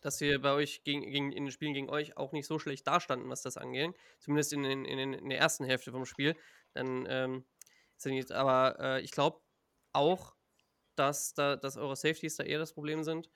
[0.00, 2.86] dass wir bei euch gegen, gegen, in den Spielen gegen euch auch nicht so schlecht
[2.86, 3.94] dastanden, was das angeht.
[4.18, 6.36] Zumindest in, in, in, der ersten Hälfte vom Spiel.
[6.72, 7.44] Dann, ähm,
[8.30, 9.40] aber äh, ich glaube
[9.92, 10.34] auch,
[11.00, 13.28] dass, da, dass eure Safeties da eher das Problem sind.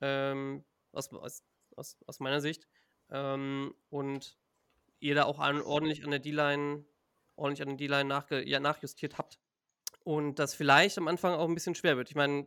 [0.00, 2.68] Ähm, aus, aus, aus, meiner Sicht.
[3.10, 4.36] Ähm, und
[5.00, 6.84] ihr da auch an, ordentlich an der D-Line
[7.36, 9.38] ordentlich an der D-Line ja, nachjustiert habt.
[10.04, 12.10] Und das vielleicht am Anfang auch ein bisschen schwer wird.
[12.10, 12.46] Ich meine,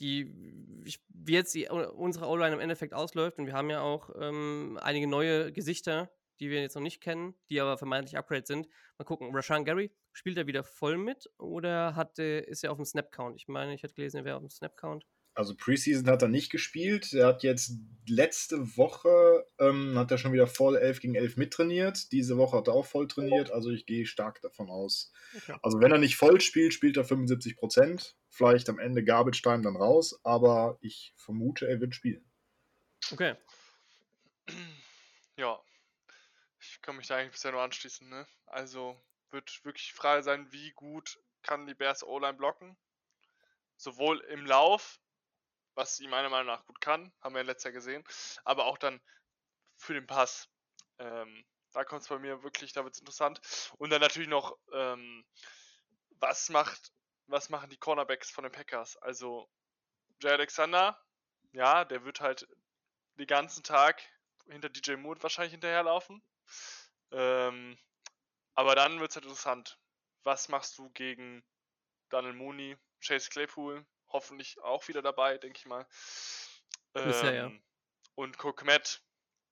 [0.00, 4.78] die, wie jetzt die, unsere O-Line im Endeffekt ausläuft, und wir haben ja auch ähm,
[4.82, 8.68] einige neue Gesichter, die wir jetzt noch nicht kennen, die aber vermeintlich Upgrade sind.
[8.98, 12.84] Mal gucken, Rashan Gary, spielt er wieder voll mit oder hat, ist er auf dem
[12.84, 13.36] Snap-Count?
[13.36, 15.06] Ich meine, ich hätte gelesen, er wäre auf dem Snap-Count.
[15.36, 17.12] Also Preseason hat er nicht gespielt.
[17.12, 17.72] Er hat jetzt
[18.08, 22.10] letzte Woche ähm, hat er schon wieder voll 11 gegen 11 mittrainiert.
[22.10, 23.52] Diese Woche hat er auch voll trainiert.
[23.52, 25.12] Also ich gehe stark davon aus.
[25.36, 25.54] Okay.
[25.62, 28.16] Also wenn er nicht voll spielt, spielt er 75 Prozent.
[28.30, 30.18] Vielleicht am Ende Garbage Time dann raus.
[30.24, 32.24] Aber ich vermute, er wird spielen.
[33.12, 33.34] Okay.
[35.38, 35.60] Ja.
[36.76, 38.08] Ich kann mich da eigentlich bisher nur anschließen.
[38.08, 38.26] Ne?
[38.46, 42.76] Also wird wirklich frei sein, wie gut kann die Bears O-Line blocken.
[43.76, 45.00] Sowohl im Lauf
[45.76, 48.04] was sie meiner Meinung nach gut kann, haben wir ja letztes Jahr gesehen,
[48.44, 49.00] aber auch dann
[49.76, 50.48] für den Pass.
[50.98, 53.40] Ähm, da kommt es bei mir wirklich, da wird es interessant.
[53.76, 55.24] Und dann natürlich noch, ähm,
[56.18, 56.92] was macht,
[57.26, 58.96] was machen die Cornerbacks von den Packers?
[58.96, 59.48] Also
[60.22, 60.98] Jay Alexander,
[61.52, 62.48] ja, der wird halt
[63.18, 64.02] den ganzen Tag
[64.48, 66.22] hinter DJ Moore wahrscheinlich hinterherlaufen.
[67.12, 67.78] Ähm,
[68.54, 69.78] aber dann wird es halt interessant.
[70.24, 71.44] Was machst du gegen
[72.08, 75.86] Daniel Mooney, Chase Claypool, hoffentlich auch wieder dabei, denke ich mal.
[76.94, 77.52] Ähm, ja, ja.
[78.14, 79.02] Und Kokmet,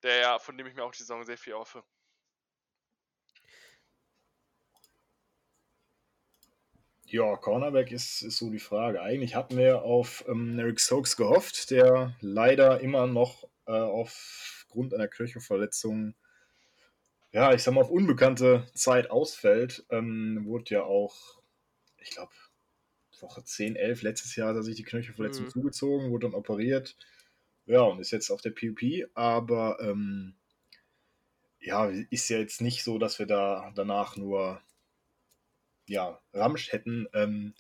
[0.02, 1.84] der ja, von dem ich mir auch die Saison sehr viel hoffe.
[7.06, 9.00] Ja, Cornerback ist, ist so die Frage.
[9.02, 15.06] Eigentlich hatten wir auf ähm, Eric Stokes gehofft, der leider immer noch äh, aufgrund einer
[15.06, 16.14] Knöchelverletzung,
[17.34, 19.84] ja, ich sag mal, auf unbekannte Zeit ausfällt.
[19.90, 21.42] Ähm, wurde ja auch,
[21.98, 22.32] ich glaube,
[23.20, 25.50] Woche 10, 11 letztes Jahr hat er sich die Knöchelverletzung mhm.
[25.50, 26.96] zugezogen, wurde dann operiert.
[27.66, 30.36] Ja, und ist jetzt auf der PUP, aber ähm,
[31.58, 34.60] ja, ist ja jetzt nicht so, dass wir da danach nur
[35.88, 37.08] ja, Ramsch hätten.
[37.14, 37.54] Ähm,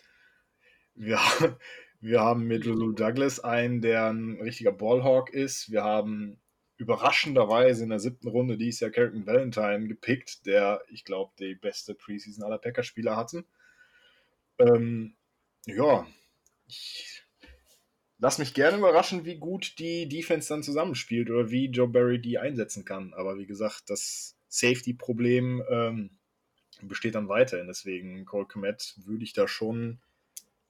[0.94, 1.18] wir,
[2.00, 5.72] wir haben mit Lulu Douglas einen, der ein richtiger Ballhawk ist.
[5.72, 6.38] Wir haben
[6.76, 11.94] überraschenderweise in der siebten Runde dieses Jahr Carrington Valentine gepickt, der, ich glaube, die beste
[11.94, 13.44] Preseason aller Packers-Spieler hatten.
[14.58, 15.14] Ähm,
[15.66, 16.06] ja,
[16.66, 17.22] ich
[18.18, 22.38] lass mich gerne überraschen, wie gut die Defense dann zusammenspielt oder wie Joe Barry die
[22.38, 23.14] einsetzen kann.
[23.14, 26.10] Aber wie gesagt, das Safety-Problem ähm,
[26.82, 27.66] besteht dann weiterhin.
[27.66, 30.00] Deswegen, Cole Komet würde ich da schon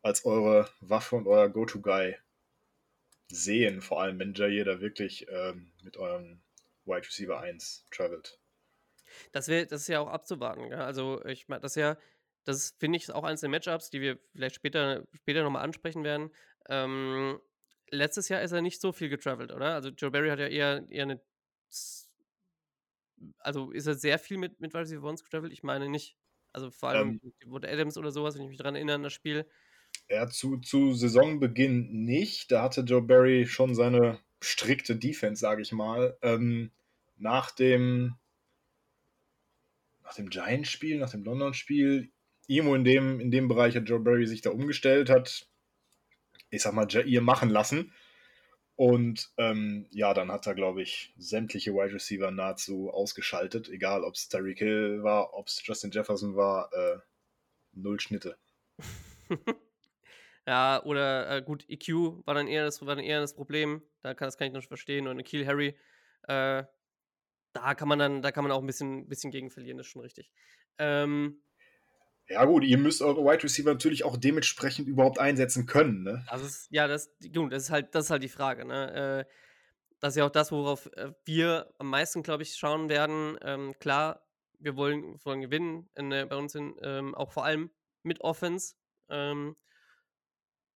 [0.02, 2.16] als eure Waffe und euer Go-To-Guy
[3.30, 3.80] sehen.
[3.80, 6.42] Vor allem, wenn Jair da wirklich ähm, mit eurem
[6.84, 8.38] Wide Receiver 1 travelt.
[9.32, 10.70] Das, wär, das ist ja auch abzuwarten.
[10.70, 10.84] Ja?
[10.84, 11.96] Also, ich meine, das ist ja
[12.44, 16.30] das finde ich auch eines der Matchups, die wir vielleicht später, später nochmal ansprechen werden.
[16.68, 17.40] Ähm,
[17.90, 19.74] letztes Jahr ist er nicht so viel getravelt, oder?
[19.74, 21.20] Also Joe Barry hat ja eher, eher eine.
[23.38, 25.52] Also ist er sehr viel mit, mit Wide Receiver Ones getravelt?
[25.52, 26.16] Ich meine nicht.
[26.52, 29.12] Also vor allem ähm, wurde Adams oder sowas, wenn ich mich daran erinnere, an das
[29.12, 29.48] Spiel.
[30.08, 32.52] Ja, zu, zu Saisonbeginn nicht.
[32.52, 36.16] Da hatte Joe Barry schon seine strikte Defense, sage ich mal.
[36.22, 36.70] Ähm,
[37.16, 38.16] nach dem
[40.02, 42.12] nach dem Giants-Spiel, nach dem London-Spiel
[42.46, 45.48] irgendwo in dem, in dem Bereich hat Joe Barry sich da umgestellt, hat,
[46.50, 47.92] ich sag mal, Jair machen lassen.
[48.76, 54.14] Und ähm, ja, dann hat er, glaube ich, sämtliche Wide Receiver nahezu ausgeschaltet, egal ob
[54.14, 56.98] es Tyreek Hill war, ob es Justin Jefferson war, äh,
[57.72, 58.36] null Schnitte.
[60.46, 63.82] ja, oder äh, gut, EQ war dann eher das, war dann eher das Problem.
[64.02, 65.08] Da kann, das kann ich noch verstehen.
[65.08, 65.76] Und Kiel Harry,
[66.28, 66.64] äh,
[67.52, 69.92] da kann man dann, da kann man auch ein bisschen, bisschen gegen verlieren, das ist
[69.92, 70.30] schon richtig.
[70.78, 71.42] Ähm,
[72.28, 76.24] Ja, gut, ihr müsst eure Wide Receiver natürlich auch dementsprechend überhaupt einsetzen können, ne?
[76.30, 79.26] Das ist, ja, das, gut, das ist halt, das ist halt die Frage, ne?
[79.26, 79.32] Äh,
[80.00, 83.38] das ist ja auch das, worauf äh, wir am meisten, glaube ich, schauen werden.
[83.42, 84.26] Ähm, klar,
[84.58, 87.70] wir wollen, wollen gewinnen, in, äh, bei uns in, ähm, auch vor allem
[88.02, 88.74] mit Offense.
[89.08, 89.56] Ähm,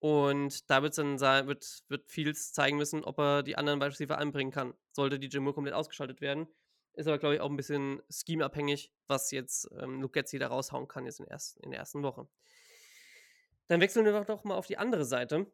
[0.01, 3.91] und da wird's dann sein, wird, wird Fields zeigen müssen, ob er die anderen Wide
[3.91, 4.75] Receiver anbringen kann.
[4.93, 6.47] Sollte die Jimmo komplett ausgeschaltet werden.
[6.95, 10.89] Ist aber, glaube ich, auch ein bisschen scheme-abhängig, was jetzt ähm, Luke Getzi da raushauen
[10.89, 12.29] kann jetzt in der, ersten, in der ersten Woche.
[13.69, 15.47] Dann wechseln wir doch mal auf die andere Seite.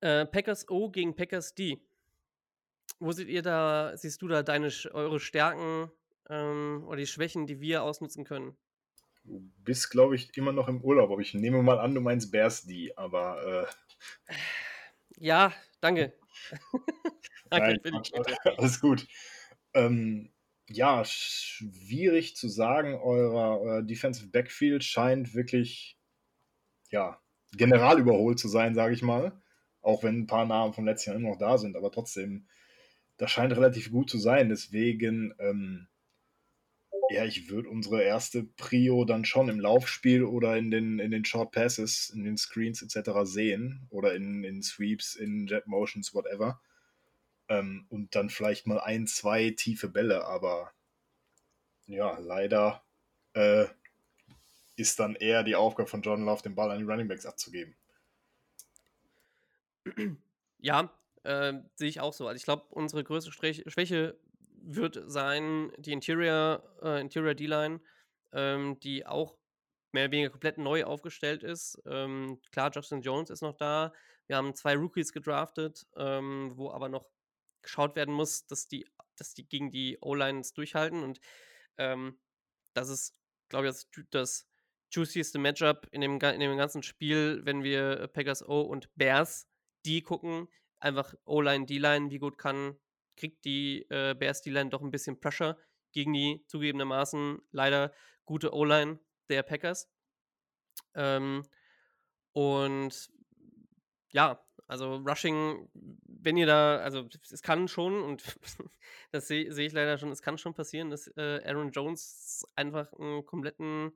[0.00, 1.80] Äh, Packers O gegen Packers D.
[2.98, 5.90] Wo seht ihr da, siehst du da deine, eure Stärken
[6.28, 8.56] ähm, oder die Schwächen, die wir ausnutzen können?
[9.24, 12.30] Du bist, glaube ich, immer noch im Urlaub, aber ich nehme mal an, du meinst
[12.30, 13.68] Bears D, aber.
[14.28, 14.34] Äh...
[15.18, 16.12] Ja, danke.
[17.50, 18.02] danke Nein,
[18.58, 19.06] alles gut.
[19.72, 20.30] Ähm,
[20.68, 22.94] ja, schwierig zu sagen.
[22.94, 25.98] Euer, euer Defensive Backfield scheint wirklich,
[26.90, 27.20] ja,
[27.52, 29.40] general überholt zu sein, sage ich mal.
[29.80, 32.46] Auch wenn ein paar Namen vom letzten Jahr immer noch da sind, aber trotzdem,
[33.16, 34.48] das scheint relativ gut zu sein.
[34.48, 35.88] Deswegen, ähm,
[37.14, 41.24] ja, ich würde unsere erste Prio dann schon im Laufspiel oder in den, in den
[41.24, 43.10] Short Passes, in den Screens etc.
[43.22, 46.60] sehen oder in, in Sweeps, in Jet Motions, whatever.
[47.48, 50.72] Ähm, und dann vielleicht mal ein, zwei tiefe Bälle, aber
[51.86, 52.82] ja, leider
[53.34, 53.66] äh,
[54.76, 57.76] ist dann eher die Aufgabe von John Love, den Ball an die Running Backs abzugeben.
[60.58, 60.90] Ja,
[61.24, 62.26] äh, sehe ich auch so.
[62.26, 64.16] Also ich glaube, unsere größte Schwäche
[64.66, 67.80] wird sein die Interior, äh, Interior D-Line,
[68.32, 69.36] ähm, die auch
[69.92, 71.80] mehr oder weniger komplett neu aufgestellt ist.
[71.86, 73.92] Ähm, klar, Justin Jones ist noch da.
[74.26, 77.06] Wir haben zwei Rookies gedraftet, ähm, wo aber noch
[77.62, 81.02] geschaut werden muss, dass die, dass die gegen die O-Lines durchhalten.
[81.02, 81.20] Und
[81.78, 82.18] ähm,
[82.72, 83.16] das ist,
[83.48, 84.48] glaube ich, das, das
[84.90, 89.48] juicieste Matchup in dem, in dem ganzen Spiel, wenn wir Packers O und Bears
[89.84, 90.48] die gucken.
[90.78, 92.76] Einfach O-Line, D-Line, wie gut kann,
[93.16, 95.58] kriegt die äh, Bears D-Line doch ein bisschen Pressure
[95.92, 97.92] gegen die zugegebenermaßen leider
[98.24, 98.98] gute O-Line
[99.28, 99.88] der Packers.
[100.94, 101.42] Ähm,
[102.32, 103.10] und
[104.10, 108.22] ja, also Rushing, wenn ihr da, also es kann schon, und
[109.12, 112.92] das sehe seh ich leider schon, es kann schon passieren, dass äh, Aaron Jones einfach
[112.94, 113.92] einen kompletten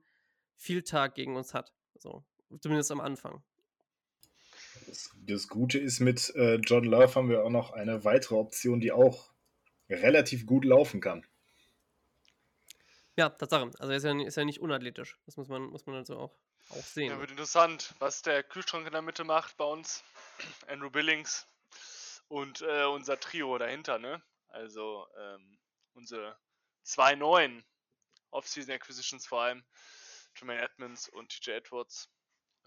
[0.55, 1.73] Vieltag gegen uns hat.
[1.95, 2.23] So,
[2.59, 3.43] zumindest am Anfang.
[4.89, 8.79] Das, das Gute ist, mit äh, John Love haben wir auch noch eine weitere Option,
[8.79, 9.31] die auch
[9.87, 11.25] relativ gut laufen kann.
[13.15, 13.69] Ja, Tatsache.
[13.77, 15.19] Also er ist ja, ist ja nicht unathletisch.
[15.25, 16.35] Das muss man, muss man also auch,
[16.69, 17.11] auch sehen.
[17.11, 20.03] Ja, wird interessant, was der Kühlschrank in der Mitte macht bei uns.
[20.67, 21.45] Andrew Billings
[22.27, 24.23] und äh, unser Trio dahinter, ne?
[24.47, 25.59] Also ähm,
[25.93, 26.35] unsere
[26.81, 27.63] zwei neuen
[28.31, 29.63] Off-Season Acquisitions vor allem,
[30.33, 32.09] Tremaine Edmonds und TJ Edwards.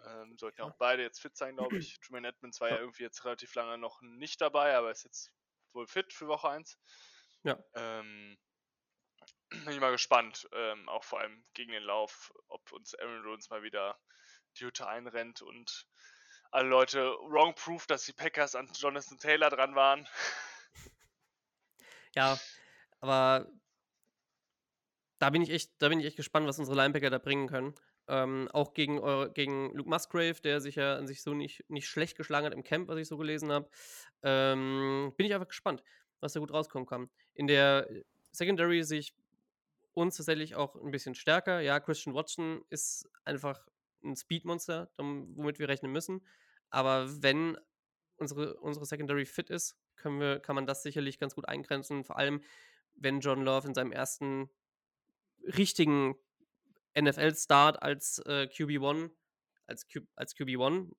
[0.07, 1.99] Ähm, sollten ja auch beide jetzt fit sein, glaube ich.
[2.01, 5.33] Tremaine Edmonds war ja irgendwie jetzt relativ lange noch nicht dabei, aber ist jetzt
[5.73, 6.79] wohl fit für Woche 1.
[7.45, 7.59] Ja.
[7.75, 8.39] Ähm,
[9.49, 13.51] bin ich mal gespannt, ähm, auch vor allem gegen den Lauf, ob uns Aaron Jones
[13.51, 13.99] mal wieder
[14.59, 15.87] die Hütte einrennt und
[16.51, 20.09] alle Leute wrong proof, dass die Packers an Jonathan Taylor dran waren.
[22.15, 22.39] Ja,
[23.01, 23.51] aber
[25.19, 27.75] da bin ich echt, da bin ich echt gespannt, was unsere Linebacker da bringen können.
[28.09, 31.87] Ähm, auch gegen, eure, gegen Luke Musgrave, der sich ja an sich so nicht, nicht
[31.87, 33.69] schlecht geschlagen hat im Camp, was ich so gelesen habe.
[34.23, 35.83] Ähm, bin ich einfach gespannt,
[36.21, 37.11] was da gut rauskommen kann.
[37.35, 37.89] In der
[38.33, 39.15] Secondary sehe ich
[39.95, 41.61] uns tatsächlich auch ein bisschen stärker.
[41.61, 43.67] Ja, Christian Watson ist einfach
[44.03, 46.27] ein Speedmonster, womit wir rechnen müssen.
[46.71, 47.57] Aber wenn
[48.17, 52.05] unsere, unsere Secondary fit ist, können wir, kann man das sicherlich ganz gut eingrenzen.
[52.05, 52.43] Vor allem,
[52.95, 54.51] wenn John Love in seinem ersten
[55.45, 56.17] richtigen
[56.99, 59.11] NFL-Start als äh, QB1,
[59.67, 60.91] als, als QB1,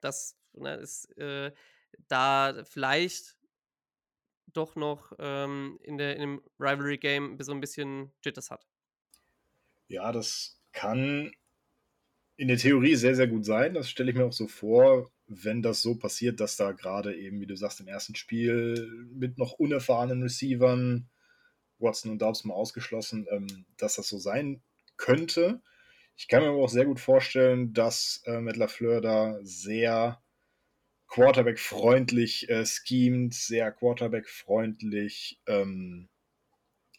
[0.00, 1.52] das ne, ist äh,
[2.08, 3.36] da vielleicht
[4.46, 8.66] doch noch ähm, in, der, in dem Rivalry-Game so ein bisschen Jitters hat.
[9.88, 11.32] Ja, das kann
[12.36, 13.74] in der Theorie sehr, sehr gut sein.
[13.74, 17.40] Das stelle ich mir auch so vor wenn das so passiert, dass da gerade eben,
[17.40, 21.08] wie du sagst, im ersten Spiel mit noch unerfahrenen Receivern,
[21.78, 24.62] Watson und Dobbs mal ausgeschlossen, ähm, dass das so sein
[24.96, 25.60] könnte.
[26.16, 30.22] Ich kann mir aber auch sehr gut vorstellen, dass äh, Matt LaFleur da sehr
[31.08, 36.08] Quarterback-freundlich äh, schemt, sehr Quarterback-freundlich ähm,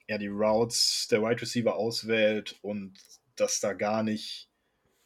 [0.08, 2.98] ja, die Routes der Wide Receiver auswählt und
[3.36, 4.50] dass da gar nicht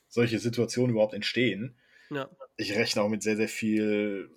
[0.08, 1.77] solche Situationen überhaupt entstehen.
[2.10, 2.30] Ja
[2.62, 4.30] ich rechne auch mit sehr, sehr viel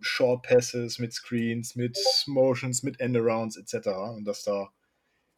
[0.00, 3.88] Short Passes, mit Screens, mit Motions, mit Endarounds etc.
[4.16, 4.72] Und dass da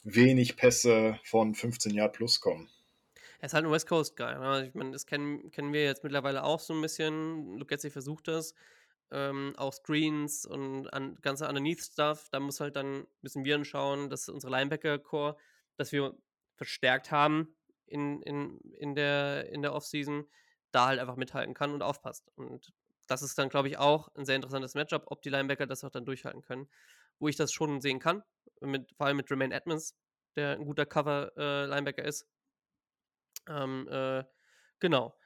[0.04, 2.70] wenig Pässe von 15 Yard plus kommen.
[3.40, 4.34] Er ist halt ein West Coast Guy.
[4.34, 4.66] Ne?
[4.68, 7.58] Ich meine, das kennen, kennen wir jetzt mittlerweile auch so ein bisschen.
[7.58, 8.54] Luke Getzey versucht das.
[9.10, 12.28] Ähm, auch Screens und an, ganze Underneath-Stuff.
[12.30, 15.36] Da muss halt dann müssen wir schauen, dass unsere Linebacker-Core,
[15.76, 16.16] dass wir
[16.54, 17.54] verstärkt haben
[17.86, 20.26] in, in, in der, in der Offseason,
[20.70, 22.30] da halt einfach mithalten kann und aufpasst.
[22.36, 22.72] Und
[23.06, 25.90] das ist dann, glaube ich, auch ein sehr interessantes Matchup, ob die Linebacker das auch
[25.90, 26.68] dann durchhalten können.
[27.18, 28.22] Wo ich das schon sehen kann,
[28.60, 29.96] mit, vor allem mit Remain Edmonds,
[30.36, 32.26] der ein guter Cover-Linebacker äh, ist.
[33.48, 34.24] Ähm, äh,
[34.80, 35.16] genau.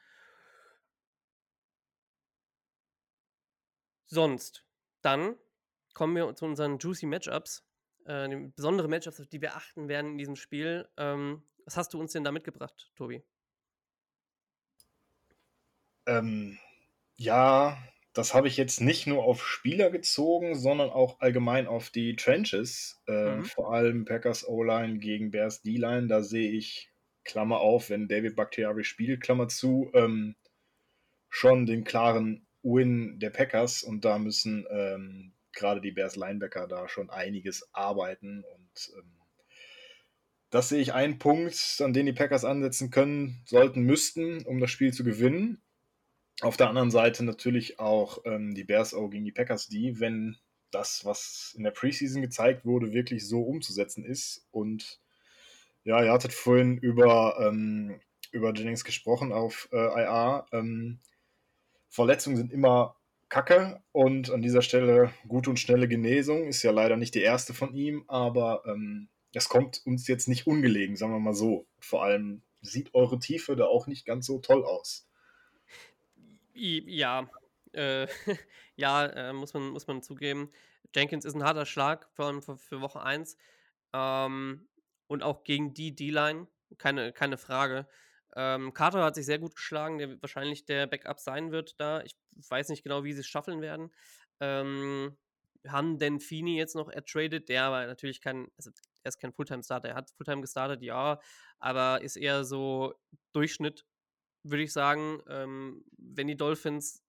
[4.07, 4.65] Sonst,
[5.03, 5.37] dann
[5.93, 7.65] kommen wir zu unseren Juicy Matchups,
[8.07, 10.89] äh, besondere Matchups, auf die wir achten werden in diesem Spiel.
[10.97, 13.23] Ähm, was hast du uns denn da mitgebracht, Tobi?
[16.07, 16.59] Ähm,
[17.17, 17.77] ja,
[18.19, 23.01] das habe ich jetzt nicht nur auf Spieler gezogen, sondern auch allgemein auf die Trenches.
[23.07, 23.45] Äh, mhm.
[23.45, 26.09] Vor allem Packers O-Line gegen Bears D-Line.
[26.09, 26.91] Da sehe ich,
[27.23, 30.35] Klammer auf, wenn David Bakhtiari spielt, Klammer zu, ähm,
[31.29, 33.85] schon den klaren Win der Packers.
[33.85, 38.43] Und da müssen ähm, gerade die Bears Linebacker da schon einiges arbeiten.
[38.43, 39.13] Und ähm,
[40.51, 44.73] das sehe ich einen Punkt, an den die Packers ansetzen können, sollten, müssten, um das
[44.73, 45.63] Spiel zu gewinnen.
[46.41, 50.37] Auf der anderen Seite natürlich auch ähm, die Bears auch gegen die Packers, die, wenn
[50.71, 54.47] das, was in der Preseason gezeigt wurde, wirklich so umzusetzen ist.
[54.51, 55.01] Und
[55.85, 60.47] ja, ihr hattet vorhin über, ähm, über Jennings gesprochen auf äh, IA.
[60.53, 61.01] Ähm,
[61.89, 62.97] Verletzungen sind immer
[63.29, 67.53] Kacke und an dieser Stelle gute und schnelle Genesung ist ja leider nicht die erste
[67.53, 71.67] von ihm, aber ähm, es kommt uns jetzt nicht ungelegen, sagen wir mal so.
[71.79, 75.08] Vor allem sieht eure Tiefe da auch nicht ganz so toll aus.
[76.59, 77.31] Ja,
[77.73, 78.07] äh,
[78.77, 80.51] ja, äh, muss, man, muss man zugeben.
[80.95, 83.37] Jenkins ist ein harter Schlag, vor allem für, für Woche 1.
[83.93, 84.69] Ähm,
[85.07, 87.87] und auch gegen die D-Line, keine, keine Frage.
[88.37, 92.03] Ähm, Carter hat sich sehr gut geschlagen, der wahrscheinlich der Backup sein wird da.
[92.03, 92.17] Ich
[92.49, 93.91] weiß nicht genau, wie sie es schaffeln werden.
[94.41, 95.17] Ähm,
[95.67, 98.71] haben denn Fini jetzt noch ertradet, der aber natürlich kein, also
[99.03, 99.89] er ist kein Fulltime-Starter.
[99.89, 101.21] Er hat Fulltime gestartet, ja,
[101.59, 102.95] aber ist eher so
[103.33, 103.85] Durchschnitt
[104.43, 107.03] würde ich sagen, ähm, wenn die Dolphins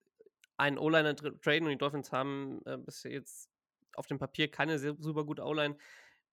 [0.58, 3.50] einen O-Liner traden und die Dolphins haben äh, bis jetzt
[3.96, 5.78] auf dem Papier keine super gute O-Line,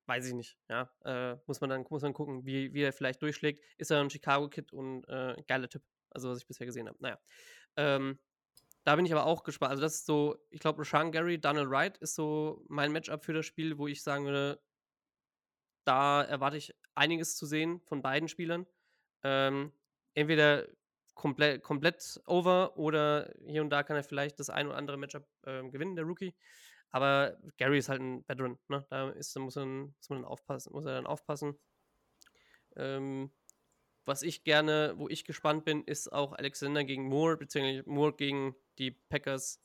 [0.06, 0.58] weiß ich nicht.
[0.68, 3.62] Ja, äh, muss man dann muss man gucken, wie, wie er vielleicht durchschlägt.
[3.76, 6.98] Ist er ein Chicago-Kid und äh, geiler Typ, also was ich bisher gesehen habe.
[7.00, 7.18] Naja.
[7.76, 8.18] Ähm,
[8.84, 9.72] da bin ich aber auch gespannt.
[9.72, 13.32] Also, das ist so, ich glaube, Rashan Gary, Donald Wright ist so mein Matchup für
[13.32, 14.62] das Spiel, wo ich sagen würde,
[15.84, 18.64] da erwarte ich einiges zu sehen von beiden Spielern.
[19.24, 19.72] Ähm,
[20.14, 20.68] entweder
[21.16, 25.26] komplett, komplett over oder hier und da kann er vielleicht das ein oder andere Matchup
[25.42, 26.36] äh, gewinnen, der Rookie.
[26.90, 28.86] Aber Gary ist halt ein Veteran, ne?
[28.90, 31.58] Da ist, muss, man, muss man dann aufpassen, muss er dann aufpassen.
[32.76, 33.32] Ähm,
[34.04, 38.54] was ich gerne, wo ich gespannt bin, ist auch Alexander gegen Moore, beziehungsweise Moore gegen
[38.78, 39.60] die Packers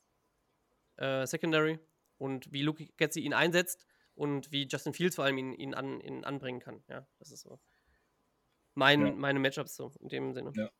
[0.96, 1.78] äh, Secondary
[2.18, 6.00] und wie Luke Getzi ihn einsetzt und wie Justin Fields vor allem ihn, ihn, an,
[6.00, 6.82] ihn anbringen kann.
[6.88, 7.60] Ja, das ist so
[8.74, 9.12] mein, ja.
[9.12, 10.52] meine Matchups so in dem Sinne.
[10.56, 10.70] Ja.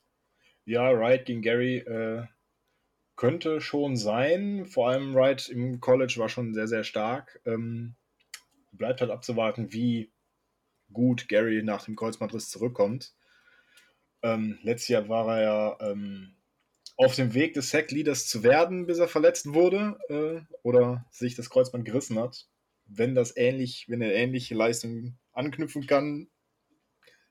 [0.65, 2.25] Ja, Wright gegen Gary äh,
[3.17, 4.67] könnte schon sein.
[4.67, 7.41] Vor allem Wright im College war schon sehr, sehr stark.
[7.45, 7.95] Ähm,
[8.73, 10.13] bleibt halt abzuwarten, wie
[10.93, 13.15] gut Gary nach dem Kreuzbandriss zurückkommt.
[14.23, 16.37] Ähm, letztes Jahr war er ja ähm,
[16.97, 21.51] auf dem Weg des Sack-Leaders zu werden, bis er verletzt wurde äh, oder sich das
[21.51, 22.47] Kreuzband gerissen hat.
[22.87, 26.29] Wenn das ähnlich, wenn er ähnliche Leistungen anknüpfen kann,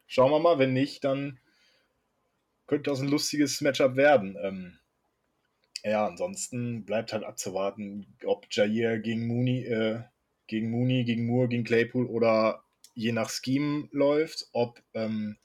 [0.07, 0.59] schauen wir mal.
[0.59, 1.39] Wenn nicht, dann
[2.71, 4.37] könnte das ein lustiges Matchup werden.
[4.41, 4.79] Ähm,
[5.83, 10.03] ja, ansonsten bleibt halt abzuwarten, ob Jair gegen Mooney, äh,
[10.47, 15.37] gegen Mooney, gegen Moore, gegen Claypool oder je nach Scheme läuft, ob ähm,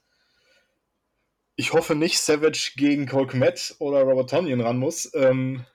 [1.57, 5.13] ich hoffe nicht Savage gegen Cole Kmet oder Robert Tonyan ran muss.
[5.13, 5.65] Ähm,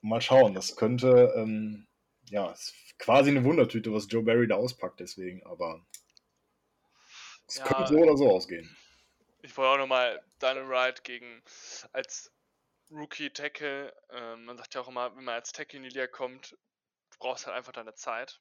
[0.00, 1.86] mal schauen, das könnte ähm,
[2.30, 2.54] ja
[2.96, 5.84] quasi eine Wundertüte, was Joe Barry da auspackt, deswegen, aber
[7.46, 8.74] es ja, könnte so oder so ausgehen
[9.42, 11.42] ich wollte auch nochmal Daniel Wright gegen
[11.92, 12.32] als
[12.90, 13.94] Rookie Tackle.
[14.10, 17.18] Ähm, man sagt ja auch immer, wenn man als Tackle in die Liga kommt, du
[17.18, 18.40] brauchst halt einfach deine Zeit.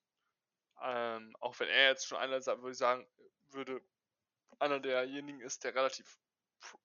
[0.81, 3.07] Ähm, auch wenn er jetzt schon einer, würde ich sagen,
[3.49, 3.81] würde
[4.59, 6.19] einer derjenigen ist, der relativ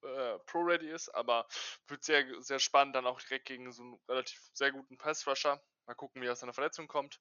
[0.03, 1.47] äh, pro-ready ist, aber
[1.89, 5.62] wird sehr, sehr spannend dann auch direkt gegen so einen relativ sehr guten Pass-Rusher.
[5.87, 7.20] Mal gucken, wie er aus seiner Verletzung kommt.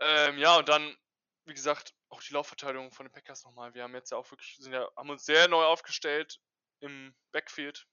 [0.00, 0.96] Ähm, ja, und dann
[1.48, 3.74] wie gesagt, auch die Laufverteidigung von den Packers nochmal.
[3.74, 6.40] Wir haben jetzt ja auch wirklich, sind ja, haben uns sehr neu aufgestellt
[6.80, 7.86] im Backfield.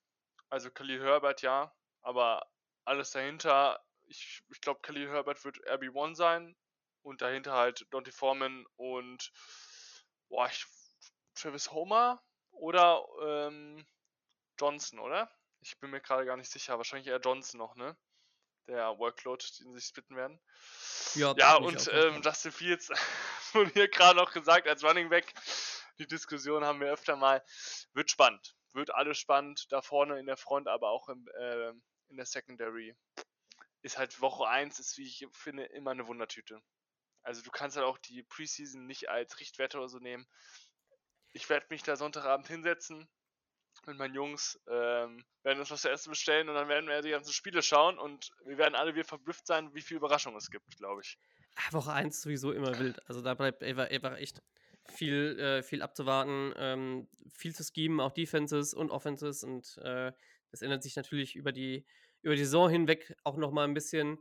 [0.50, 2.46] Also Khalil Herbert ja, aber
[2.86, 6.56] alles dahinter, ich, ich glaube, Khalil Herbert wird RB1 sein
[7.02, 9.32] und dahinter halt Dante Foreman und
[10.30, 10.66] boah, ich,
[11.34, 13.86] Travis Homer oder ähm,
[14.60, 15.32] Johnson, oder?
[15.62, 16.78] Ich bin mir gerade gar nicht sicher.
[16.78, 17.98] Wahrscheinlich eher Johnson noch, ne?
[18.68, 20.40] Der Workload, den sie sich splitten werden.
[21.14, 22.90] Ja, Ja, und auch ähm, Justin Fields
[23.54, 25.34] wurde hier gerade noch gesagt als Running Back.
[26.00, 27.44] Die Diskussion haben wir öfter mal.
[27.94, 28.56] Wird spannend.
[28.74, 29.68] Wird alles spannend.
[29.70, 32.96] Da vorne in der Front, aber auch im, ähm, in der Secondary.
[33.82, 36.60] Ist halt Woche 1, ist wie ich finde immer eine Wundertüte.
[37.22, 40.28] Also du kannst halt auch die Preseason nicht als Richtwerte oder so nehmen.
[41.34, 43.08] Ich werde mich da Sonntagabend hinsetzen
[43.88, 47.12] mit meinen Jungs, ähm, werden uns was zu essen bestellen und dann werden wir die
[47.12, 50.78] ganzen Spiele schauen und wir werden alle wieder verblüfft sein, wie viel Überraschung es gibt,
[50.78, 51.18] glaube ich.
[51.56, 53.00] Ah, Woche 1 sowieso immer wild.
[53.08, 54.42] Also da bleibt einfach, einfach echt
[54.94, 60.12] viel, äh, viel abzuwarten, ähm, viel zu schemen, auch Defenses und Offenses und äh,
[60.52, 61.86] das ändert sich natürlich über die,
[62.22, 64.20] über die Saison hinweg auch nochmal ein bisschen.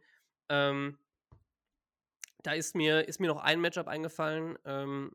[0.49, 0.99] Ähm,
[2.43, 4.59] da ist mir, ist mir noch ein Matchup eingefallen.
[4.65, 5.13] Ähm,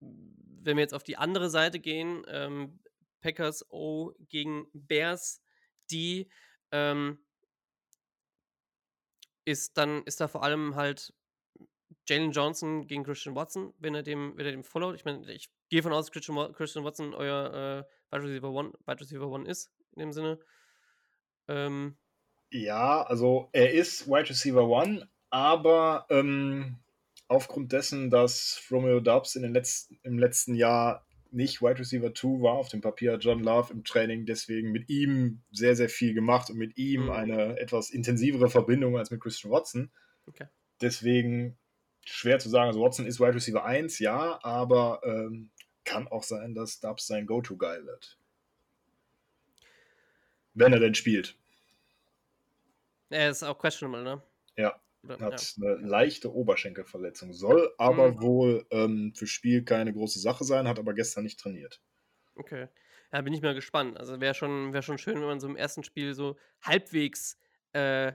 [0.00, 2.78] wenn wir jetzt auf die andere Seite gehen, ähm,
[3.20, 5.42] Packers O gegen Bears,
[5.90, 6.30] die
[6.72, 7.18] ähm,
[9.44, 11.12] ist dann, ist da vor allem halt
[12.06, 14.94] Jalen Johnson gegen Christian Watson, wenn er dem, wenn er dem followt.
[14.96, 19.28] Ich meine, ich gehe von aus, Christian, Christian Watson euer äh, Wide Receiver One, Receiver
[19.28, 20.38] One ist, in dem Sinne.
[21.48, 21.96] Ähm,
[22.50, 26.78] Ja, also er ist Wide Receiver One, aber ähm,
[27.28, 32.42] aufgrund dessen, dass Romeo Dubs in den letzten, im letzten Jahr nicht Wide Receiver 2
[32.42, 36.50] war, auf dem Papier John Love im Training deswegen mit ihm sehr, sehr viel gemacht
[36.50, 37.10] und mit ihm Mhm.
[37.10, 39.90] eine etwas intensivere Verbindung als mit Christian Watson.
[40.26, 40.46] Okay.
[40.80, 41.56] Deswegen
[42.04, 42.68] schwer zu sagen.
[42.68, 45.50] Also Watson ist Wide Receiver 1, ja, aber ähm,
[45.84, 48.18] kann auch sein, dass Dubs sein Go-To-Guy wird.
[50.54, 51.36] Wenn er denn spielt.
[53.10, 54.22] er ist auch questionable, ne?
[54.56, 54.80] Ja.
[55.02, 55.66] Oder, hat ja.
[55.68, 57.32] eine leichte Oberschenkelverletzung.
[57.32, 58.22] Soll aber Mhm.
[58.22, 61.80] wohl ähm, für Spiel keine große Sache sein, hat aber gestern nicht trainiert.
[62.34, 62.68] Okay.
[63.12, 63.98] Ja, bin ich mal gespannt.
[63.98, 67.38] Also wäre schon, wär schon schön, wenn man so im ersten Spiel so halbwegs
[67.72, 68.12] äh,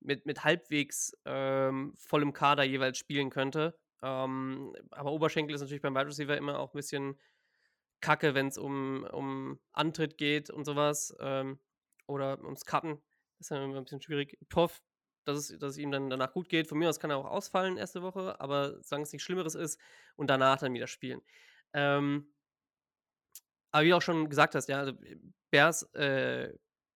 [0.00, 3.78] mit, mit halbwegs ähm, vollem Kader jeweils spielen könnte.
[4.02, 7.18] Ähm, aber Oberschenkel ist natürlich beim Wide Receiver immer auch ein bisschen
[8.00, 11.14] kacke, wenn es um, um Antritt geht und sowas.
[11.20, 11.58] Ähm,
[12.06, 13.02] oder ums Cutten.
[13.40, 14.38] ist dann immer ein bisschen schwierig.
[14.54, 14.80] Hoffe,
[15.26, 16.68] dass es, dass es ihm dann danach gut geht.
[16.68, 19.78] Von mir aus kann er auch ausfallen erste Woche, aber solange es nichts Schlimmeres ist
[20.16, 21.20] und danach dann wieder spielen.
[21.72, 22.32] Ähm,
[23.72, 24.92] aber wie du auch schon gesagt hast, ja, also
[25.50, 26.52] Bears, äh,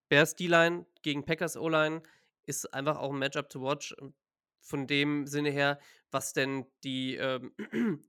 [0.09, 2.03] Bears D-Line gegen Packers O-Line
[2.47, 3.93] ist einfach auch ein Matchup to watch.
[3.93, 4.14] Und
[4.62, 5.78] Von dem Sinne her,
[6.11, 7.55] was denn die, ähm,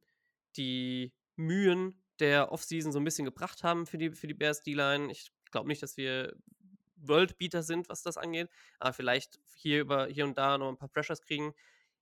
[0.58, 5.12] die Mühen der Offseason so ein bisschen gebracht haben für die, für die Bears D-Line.
[5.12, 6.36] Ich glaube nicht, dass wir
[7.08, 8.49] Worldbeater sind, was das angeht,
[8.80, 11.54] aber vielleicht hier, über, hier und da noch ein paar Pressures kriegen.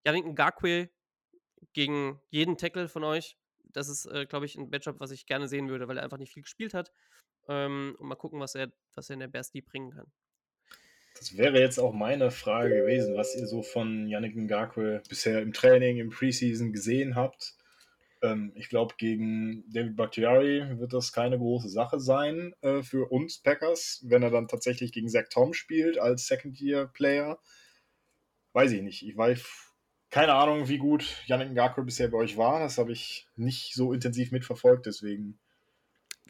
[0.05, 0.89] Yannick Ngakwe
[1.73, 3.37] gegen jeden Tackle von euch.
[3.63, 6.17] Das ist, äh, glaube ich, ein Matchup, was ich gerne sehen würde, weil er einfach
[6.17, 6.91] nicht viel gespielt hat.
[7.47, 10.11] Ähm, und mal gucken, was er, was er in der Bears D bringen kann.
[11.17, 15.51] Das wäre jetzt auch meine Frage gewesen, was ihr so von Yannick Ngakwe bisher im
[15.51, 17.57] Training, im Preseason gesehen habt.
[18.21, 23.39] Ähm, ich glaube, gegen David Bakhtiari wird das keine große Sache sein äh, für uns
[23.41, 27.39] Packers, wenn er dann tatsächlich gegen Zach Tom spielt als Second-Year-Player.
[28.53, 29.05] Weiß ich nicht.
[29.07, 29.43] Ich weiß
[30.09, 32.59] keine Ahnung, wie gut Yannick Ngakwe bisher bei euch war.
[32.59, 35.39] Das habe ich nicht so intensiv mitverfolgt, deswegen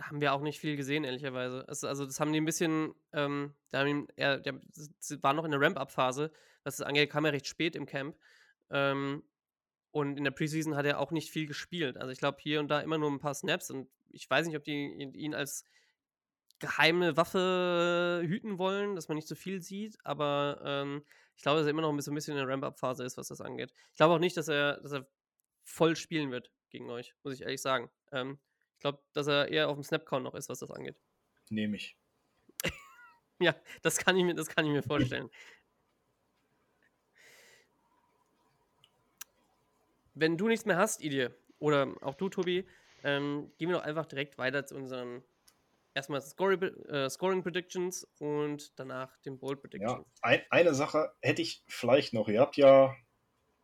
[0.02, 1.66] haben wir auch nicht viel gesehen, ehrlicherweise.
[1.68, 5.34] Es, also, das haben die ein bisschen, ähm, da haben ihn, er, der s- war
[5.34, 6.32] noch in der Ramp-Up-Phase,
[6.64, 8.18] das angeht, kam er recht spät im Camp.
[8.72, 9.24] Ähm,
[9.92, 11.98] und in der Preseason hat er auch nicht viel gespielt.
[11.98, 14.58] Also, ich glaube, hier und da immer nur ein paar Snaps und ich weiß nicht,
[14.58, 15.66] ob die ihn als
[16.60, 21.68] geheime Waffe hüten wollen, dass man nicht so viel sieht, aber ähm, ich glaube, dass
[21.68, 23.74] er immer noch ein bisschen, ein bisschen in der Ramp-Up-Phase ist, was das angeht.
[23.92, 25.08] Ich glaube auch nicht, dass er, dass er
[25.64, 27.90] voll spielen wird gegen euch, muss ich ehrlich sagen.
[28.12, 28.40] Ähm,
[28.76, 31.00] ich glaube, dass er eher auf dem Snap-Count noch ist, was das angeht.
[31.50, 31.98] nehme ich.
[33.42, 35.30] Ja, das kann ich mir, das kann ich mir vorstellen.
[40.20, 42.66] Wenn du nichts mehr hast, Idee, oder auch du, Tobi,
[43.04, 45.24] ähm, gehen wir doch einfach direkt weiter zu unseren
[45.94, 49.94] erstmal Scoring, äh, Scoring Predictions und danach den Bold Predictions.
[49.94, 52.28] Ja, ein, eine Sache hätte ich vielleicht noch.
[52.28, 52.94] Ihr habt ja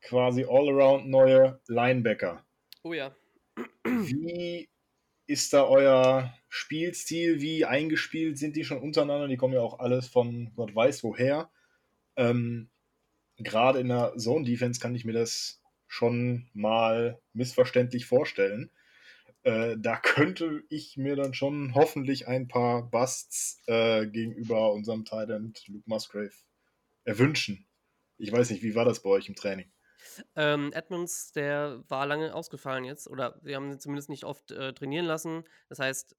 [0.02, 2.46] quasi all-around neue Linebacker.
[2.84, 3.14] Oh ja.
[3.84, 4.70] Wie
[5.28, 7.42] ist da euer Spielstil?
[7.42, 9.28] Wie eingespielt sind die schon untereinander?
[9.28, 11.50] Die kommen ja auch alles von Gott weiß woher.
[12.16, 12.70] Ähm,
[13.38, 18.72] Gerade in der Zone-Defense kann ich mir das schon mal missverständlich vorstellen.
[19.44, 25.54] Äh, da könnte ich mir dann schon hoffentlich ein paar Busts äh, gegenüber unserem Titan
[25.68, 26.34] Luke Musgrave
[27.04, 27.68] erwünschen.
[28.18, 29.72] Ich weiß nicht, wie war das bei euch im Training?
[30.36, 34.74] Ähm, Edmonds, der war lange ausgefallen jetzt, oder wir haben ihn zumindest nicht oft äh,
[34.74, 35.44] trainieren lassen.
[35.68, 36.16] Das heißt,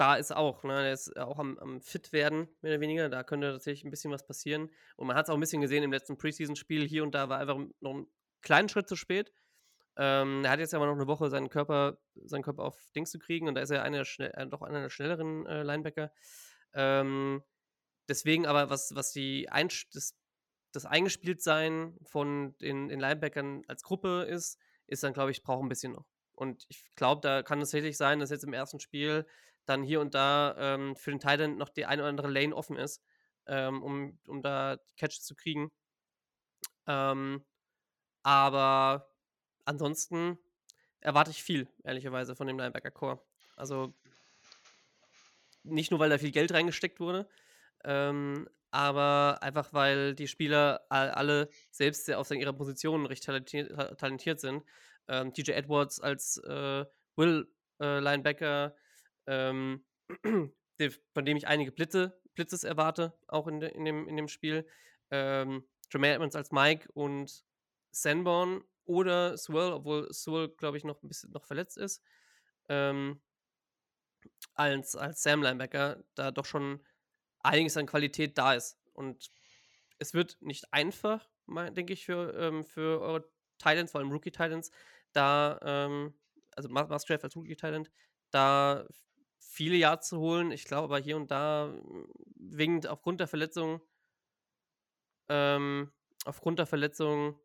[0.00, 3.08] da ist auch, ne, der ist auch am, am fit werden, mehr oder weniger.
[3.10, 4.70] Da könnte tatsächlich ein bisschen was passieren.
[4.96, 6.88] Und man hat es auch ein bisschen gesehen im letzten Preseason-Spiel.
[6.88, 8.06] Hier und da war einfach noch einen
[8.42, 9.32] kleinen Schritt zu spät.
[9.96, 13.18] Ähm, er hat jetzt aber noch eine Woche seinen Körper, seinen Körper auf Dings zu
[13.18, 16.12] kriegen und da ist er einer schnell, äh, doch einer der schnelleren äh, Linebacker.
[16.72, 17.42] Ähm,
[18.08, 20.16] deswegen aber, was, was die Einst das,
[20.72, 25.68] das Eingespieltsein von den, den Linebackern als Gruppe ist, ist dann, glaube ich, braucht ein
[25.68, 26.06] bisschen noch.
[26.32, 29.26] Und ich glaube, da kann es tatsächlich sein, dass jetzt im ersten Spiel
[29.66, 32.76] dann hier und da ähm, für den Titan noch die eine oder andere Lane offen
[32.76, 33.02] ist,
[33.46, 35.70] ähm, um, um da Catches zu kriegen.
[36.86, 37.44] Ähm,
[38.22, 39.10] aber
[39.64, 40.38] ansonsten
[41.00, 43.20] erwarte ich viel, ehrlicherweise, von dem Linebacker-Core.
[43.56, 43.94] Also
[45.62, 47.28] nicht nur, weil da viel Geld reingesteckt wurde,
[47.84, 54.64] ähm, aber einfach, weil die Spieler alle selbst auf ihrer Position recht talentiert, talentiert sind.
[55.08, 56.84] Ähm, TJ Edwards als äh,
[57.16, 58.76] Will-Linebacker,
[59.26, 59.84] äh, ähm,
[61.12, 64.66] von dem ich einige Blitze, Blitzes erwarte, auch in, de, in, dem, in dem Spiel.
[65.10, 67.44] Ähm, Jermaine Edmonds als Mike und
[67.90, 72.02] Sanborn oder Swirl, obwohl Swirl, glaube ich, noch ein bisschen noch verletzt ist,
[72.68, 73.20] ähm,
[74.54, 76.84] als, als Sam Linebacker da doch schon
[77.40, 78.78] einiges an Qualität da ist.
[78.92, 79.30] Und
[79.98, 84.70] es wird nicht einfach, denke ich, für, ähm, für eure Titans, vor allem Rookie-Titans,
[85.12, 86.14] da, ähm,
[86.56, 87.90] also Musgrave als Rookie-Talent,
[88.30, 88.86] da
[89.38, 90.52] viele Yards zu holen.
[90.52, 91.74] Ich glaube aber hier und da,
[92.36, 93.80] wegen, aufgrund der Verletzung,
[95.28, 95.92] ähm,
[96.24, 97.38] aufgrund der Verletzung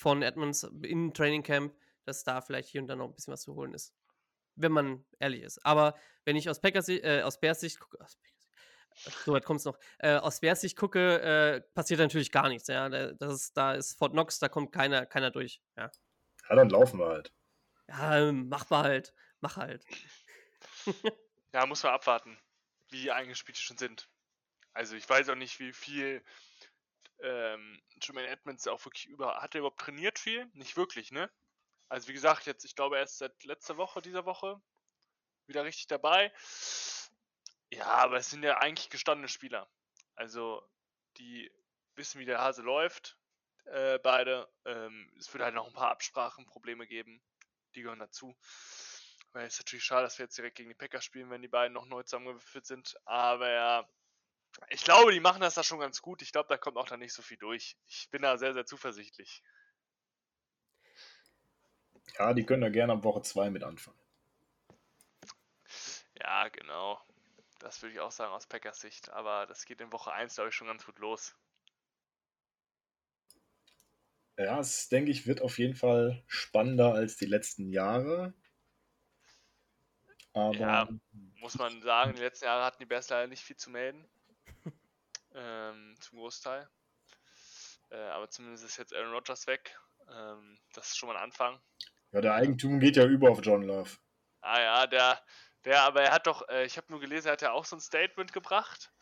[0.00, 1.74] von Edmonds im Training Camp,
[2.04, 3.94] dass da vielleicht hier und da noch ein bisschen was zu holen ist.
[4.56, 5.64] Wenn man ehrlich ist.
[5.64, 5.94] Aber
[6.24, 7.98] wenn ich aus, Packers, äh, aus Bears Sicht gucke,
[8.94, 12.68] so weit kommt es noch, äh, aus Bears Sicht gucke, äh, passiert natürlich gar nichts.
[12.68, 12.88] Ja?
[12.88, 15.60] Das ist, da ist Fort Knox, da kommt keiner, keiner durch.
[15.76, 15.90] Ja.
[16.48, 17.32] ja, dann laufen wir halt.
[17.88, 19.14] Ja, mach mal halt.
[19.40, 19.84] Mach halt.
[21.52, 22.38] ja, muss man abwarten,
[22.88, 24.08] wie die Eingespielte schon sind.
[24.72, 26.22] Also ich weiß auch nicht, wie viel
[27.22, 29.40] ähm, Jermaine Edmonds auch wirklich über.
[29.40, 30.46] Hat er überhaupt trainiert viel?
[30.54, 31.30] Nicht wirklich, ne?
[31.88, 34.60] Also wie gesagt, jetzt, ich glaube, er ist seit letzter Woche, dieser Woche,
[35.46, 36.32] wieder richtig dabei.
[37.70, 39.68] Ja, aber es sind ja eigentlich gestandene Spieler.
[40.14, 40.62] Also,
[41.18, 41.50] die
[41.96, 43.18] wissen, wie der Hase läuft,
[43.66, 44.48] äh, beide.
[44.64, 47.22] Ähm, es wird halt noch ein paar Absprachenprobleme geben.
[47.74, 48.36] Die gehören dazu.
[49.32, 51.48] Weil es ist natürlich schade, dass wir jetzt direkt gegen die Packers spielen, wenn die
[51.48, 52.96] beiden noch neu zusammengewürfelt sind.
[53.04, 53.88] Aber ja,
[54.68, 56.22] ich glaube, die machen das da schon ganz gut.
[56.22, 57.76] Ich glaube, da kommt auch da nicht so viel durch.
[57.86, 59.42] Ich bin da sehr, sehr zuversichtlich.
[62.18, 63.98] Ja, die können da gerne ab Woche 2 mit anfangen.
[66.14, 67.00] Ja, genau.
[67.58, 69.10] Das würde ich auch sagen aus Packers Sicht.
[69.10, 71.34] Aber das geht in Woche 1, glaube ich, schon ganz gut los.
[74.36, 78.32] Ja, es denke ich, wird auf jeden Fall spannender als die letzten Jahre.
[80.32, 80.88] Aber ja,
[81.40, 84.08] muss man sagen, die letzten Jahre hatten die Bears leider nicht viel zu melden
[86.10, 86.68] zum Großteil.
[87.90, 89.76] Äh, aber zumindest ist jetzt Aaron Rodgers weg.
[90.08, 91.60] Ähm, das ist schon mal ein Anfang.
[92.12, 93.90] Ja, der Eigentum geht ja über auf John Love.
[94.40, 95.22] Ah ja, der,
[95.64, 97.76] der, aber er hat doch, äh, ich habe nur gelesen, er hat ja auch so
[97.76, 98.92] ein Statement gebracht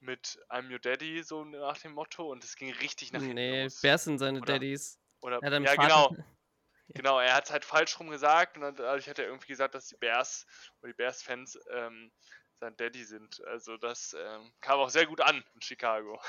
[0.00, 3.68] mit I'm your daddy, so nach dem Motto, und es ging richtig nach hinten Nee,
[3.82, 4.98] wer sind seine oder, Daddys?
[5.20, 5.76] Oder, ja, Vater...
[5.76, 6.16] genau.
[6.92, 9.86] Genau, er hat es halt falsch rum gesagt und dadurch hat er irgendwie gesagt, dass
[9.86, 10.44] die Bears
[10.80, 12.10] oder die Bears-Fans ähm,
[12.60, 13.42] sein Daddy sind.
[13.46, 16.20] Also das ähm, kam auch sehr gut an in Chicago.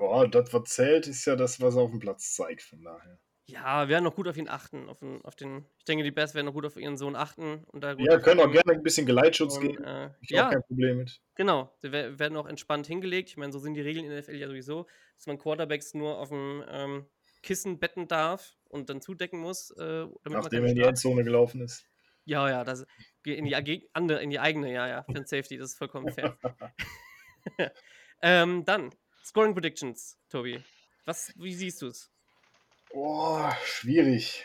[0.00, 3.18] Ja, das, was zählt, ist ja das, was er auf dem Platz zeigt, von daher.
[3.46, 4.88] Ja, wir werden noch gut auf ihn achten.
[4.88, 7.62] Auf den, auf den, ich denke, die Bears werden noch gut auf ihren Sohn achten.
[7.64, 9.84] Und da ja, können auch gerne ein bisschen Geleitschutz und, geben.
[9.84, 11.20] Äh, ich ja, kein Problem mit.
[11.34, 13.28] Genau, die werden auch entspannt hingelegt.
[13.28, 16.18] Ich meine, so sind die Regeln in der NFL ja sowieso, dass man Quarterbacks nur
[16.18, 17.06] auf dem ähm,
[17.42, 19.70] Kissen betten darf und dann zudecken muss.
[19.72, 21.86] Äh, Nachdem er in die Endzone gelaufen ist.
[22.24, 22.86] Ja, ja, das
[23.24, 23.54] in die,
[23.92, 26.36] andere, in die eigene, ja, ja, für Safety, das ist vollkommen fair.
[28.22, 28.90] ähm, dann,
[29.24, 30.62] Scoring Predictions, Tobi.
[31.04, 32.10] Was, wie siehst du es?
[32.92, 34.44] Boah, schwierig.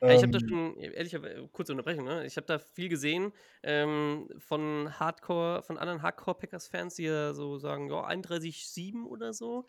[0.00, 0.48] Ja, ich habe da ähm.
[0.48, 1.16] schon, ehrlich,
[1.52, 2.24] kurze Unterbrechung, ne?
[2.24, 7.90] Ich habe da viel gesehen ähm, von Hardcore, von anderen Hardcore-Packers-Fans, die ja so sagen,
[7.90, 9.66] ja, 31-7 oder so.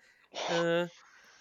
[0.50, 0.88] Äh,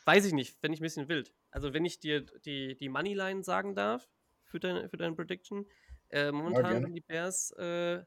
[0.07, 1.33] weiß ich nicht, wenn ich ein bisschen wild.
[1.53, 4.09] Also, wenn ich dir die, die Moneyline sagen darf
[4.43, 5.67] für deine, für deine Prediction,
[6.11, 8.03] äh, momentan ja, sind die Bears äh,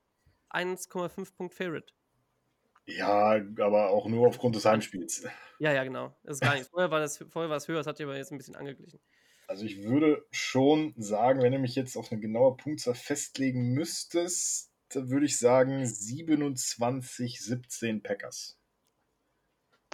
[0.51, 1.93] 1,5 Punkt Favorite.
[2.85, 5.25] Ja, aber auch nur aufgrund des Heimspiels.
[5.59, 6.15] Ja, ja, genau.
[6.23, 6.69] Das ist gar nichts.
[6.71, 8.99] Vorher war, das, vorher war es höher, das hat ihr aber jetzt ein bisschen angeglichen.
[9.47, 14.71] Also ich würde schon sagen, wenn du mich jetzt auf eine genaue Punktzahl festlegen müsstest,
[14.89, 18.59] dann würde ich sagen 27, 17 Packers.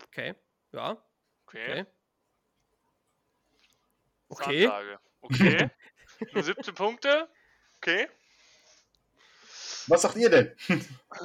[0.08, 0.36] Okay,
[0.72, 1.04] ja.
[1.46, 1.86] Okay.
[4.30, 4.68] okay.
[4.68, 4.98] Okay.
[5.22, 5.70] Okay.
[6.34, 7.30] Nur 17 Punkte.
[7.82, 8.10] Okay.
[9.88, 10.56] Was sagt ihr denn?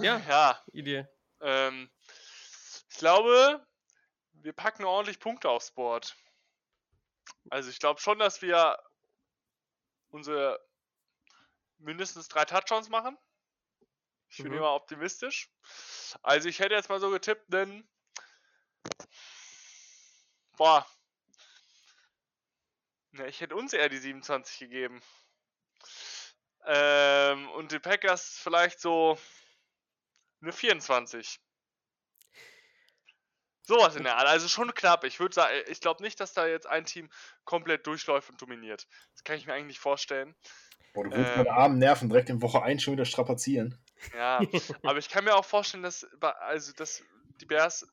[0.00, 0.64] Ja, Ja.
[0.72, 1.06] Idee.
[1.40, 1.90] Ähm,
[2.88, 3.66] ich glaube,
[4.34, 6.16] wir packen ordentlich Punkte aufs Board.
[7.50, 8.78] Also ich glaube schon, dass wir
[10.10, 10.64] unsere
[11.78, 13.18] mindestens drei Touchdowns machen.
[14.28, 14.58] Ich bin Mhm.
[14.58, 15.50] immer optimistisch.
[16.22, 17.86] Also ich hätte jetzt mal so getippt, denn
[20.56, 20.86] boah.
[23.12, 25.02] Ja, ich hätte uns eher die 27 gegeben.
[26.66, 29.18] Ähm, und die Packers vielleicht so
[30.40, 31.40] eine 24.
[33.66, 34.26] Sowas in der Art.
[34.26, 35.04] Also schon knapp.
[35.04, 37.10] Ich würde sagen, ich glaube nicht, dass da jetzt ein Team
[37.44, 38.86] komplett durchläuft und dominiert.
[39.12, 40.34] Das kann ich mir eigentlich nicht vorstellen.
[40.92, 41.38] Boah, du willst Ähm.
[41.38, 43.78] meine armen Nerven direkt in Woche 1 schon wieder strapazieren.
[44.14, 44.40] Ja,
[44.82, 47.02] aber ich kann mir auch vorstellen, dass, also, dass
[47.40, 47.86] die Bears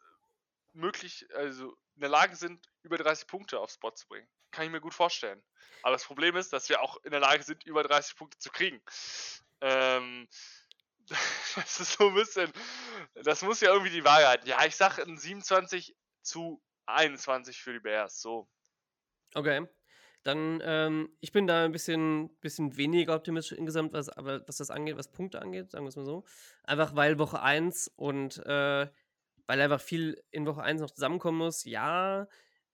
[0.73, 4.27] möglich, also in der Lage sind, über 30 Punkte aufs Spot zu bringen.
[4.51, 5.41] Kann ich mir gut vorstellen.
[5.83, 8.51] Aber das Problem ist, dass wir auch in der Lage sind, über 30 Punkte zu
[8.51, 8.81] kriegen.
[9.61, 10.27] Ähm,
[11.55, 12.51] das ist so ein bisschen,
[13.15, 14.47] das muss ja irgendwie die halten.
[14.47, 18.21] Ja, ich sag ein 27 zu 21 für die Bears.
[18.21, 18.47] So.
[19.33, 19.67] Okay.
[20.23, 24.69] Dann, ähm, ich bin da ein bisschen, bisschen weniger optimistisch insgesamt, was, aber was das
[24.69, 26.25] angeht, was Punkte angeht, sagen wir es mal so.
[26.63, 28.87] Einfach weil Woche 1 und äh,
[29.47, 31.65] weil einfach viel in Woche 1 noch zusammenkommen muss.
[31.65, 32.27] Ja,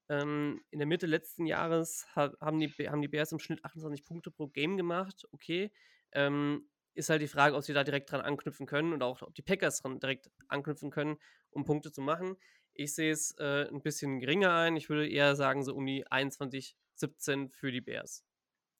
[0.09, 3.63] ähm, in der Mitte letzten Jahres ha haben, die, Be- haben die Bears im Schnitt
[3.65, 5.25] 28 Punkte pro Game gemacht.
[5.31, 5.71] Okay.
[6.11, 9.35] Ähm, ist halt die Frage, ob sie da direkt dran anknüpfen können und auch ob
[9.35, 11.17] die Packers dran direkt anknüpfen können,
[11.51, 12.37] um Punkte zu machen.
[12.73, 14.75] Ich sehe es äh, ein bisschen geringer ein.
[14.77, 18.23] Ich würde eher sagen, so um die 21, 17 für die Bears.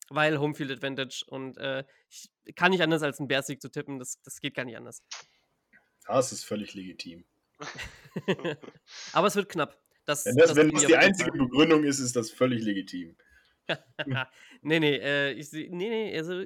[0.09, 3.99] Weil Homefield Advantage und äh, ich kann nicht anders als einen Bears-Sieg zu tippen.
[3.99, 5.03] Das, das geht gar nicht anders.
[6.05, 7.25] Das ist völlig legitim.
[9.13, 9.77] Aber es wird knapp.
[10.07, 13.15] Das, Wenn das, wenn bin das die einzige Begründung ist, ist das völlig legitim.
[13.67, 13.77] Fall.
[14.61, 16.45] nee, nee, äh, ich sehe, nee, nee, also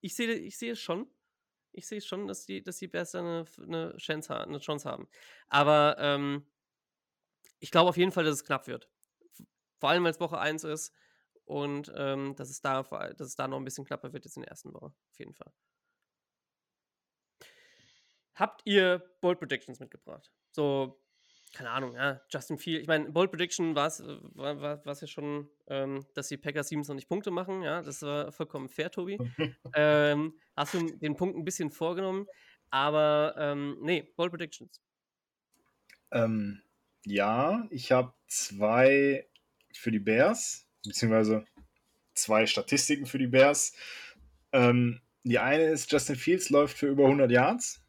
[0.00, 1.10] ich sehe ich sehe es schon.
[1.72, 5.08] Ich sehe schon, dass die, dass die Bears eine, eine, Chance, ha- eine Chance haben.
[5.48, 6.46] Aber ähm,
[7.58, 8.88] ich glaube auf jeden Fall, dass es knapp wird.
[9.78, 10.92] Vor allem, weil es Woche 1 ist
[11.44, 14.42] und ähm, dass, es da, dass es da noch ein bisschen knapper wird jetzt in
[14.42, 14.86] der ersten Woche.
[14.86, 15.52] Auf jeden Fall.
[18.34, 20.32] Habt ihr Bold Predictions mitgebracht?
[20.52, 21.00] So,
[21.52, 22.82] keine Ahnung, ja, Justin Field.
[22.82, 26.68] Ich meine, Bold Prediction war es war, war, war's ja schon, ähm, dass die Packers
[26.68, 27.62] 27 Punkte machen.
[27.62, 29.18] Ja, das war vollkommen fair, Tobi.
[29.74, 32.26] ähm, hast du den Punkt ein bisschen vorgenommen,
[32.70, 34.80] aber ähm, nee, Bold Predictions.
[36.12, 36.62] Ähm,
[37.04, 39.26] ja, ich habe zwei
[39.74, 41.44] für die Bears, beziehungsweise
[42.14, 43.74] zwei Statistiken für die Bears.
[44.52, 47.82] Ähm, die eine ist, Justin Fields läuft für über 100 Yards.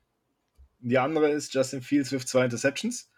[0.79, 3.10] Die andere ist, Justin Fields wirft zwei Interceptions.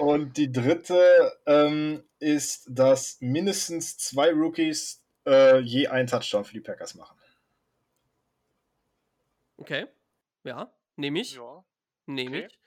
[0.00, 6.60] Und die dritte ähm, ist, dass mindestens zwei Rookies äh, je einen Touchdown für die
[6.60, 7.20] Packers machen.
[9.58, 9.88] Okay.
[10.42, 11.34] Ja, nehme ich.
[11.34, 11.62] Ja.
[12.06, 12.46] Nehme okay.
[12.46, 12.58] ich.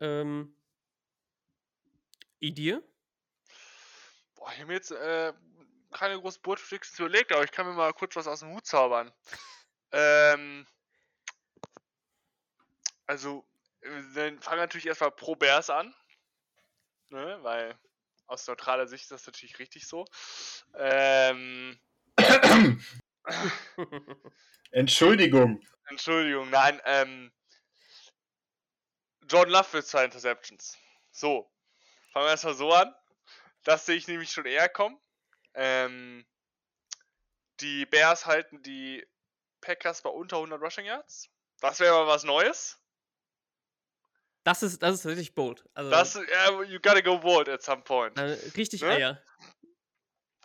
[0.00, 0.56] Ähm,
[2.40, 2.80] Idee?
[4.34, 5.32] Boah, ich habe mir jetzt äh,
[5.92, 8.66] keine große Board Predictions überlegt, aber ich kann mir mal kurz was aus dem Hut
[8.66, 9.12] zaubern.
[9.92, 10.66] Ähm,
[13.06, 13.46] also,
[13.82, 15.94] äh, dann fangen wir natürlich erstmal pro Bears an.
[17.12, 17.78] Ne, weil
[18.26, 20.06] aus neutraler Sicht ist das natürlich richtig so.
[20.78, 21.78] Ähm,
[24.70, 25.62] Entschuldigung.
[25.90, 27.30] Entschuldigung, nein, ähm,
[29.28, 30.78] Jordan Love wird zwei Interceptions.
[31.10, 31.52] So,
[32.12, 32.94] fangen wir erstmal so an.
[33.62, 34.98] Das sehe ich nämlich schon eher kommen.
[35.52, 36.24] Ähm,
[37.60, 39.06] die Bears halten die
[39.60, 41.28] Packers bei unter 100 Rushing Yards.
[41.60, 42.81] Das wäre mal was Neues.
[44.44, 45.64] Das ist, das ist richtig bold.
[45.74, 48.18] Also, Das, ja, you gotta go bold at some point.
[48.18, 48.88] äh, richtig ne?
[48.88, 49.22] Eier.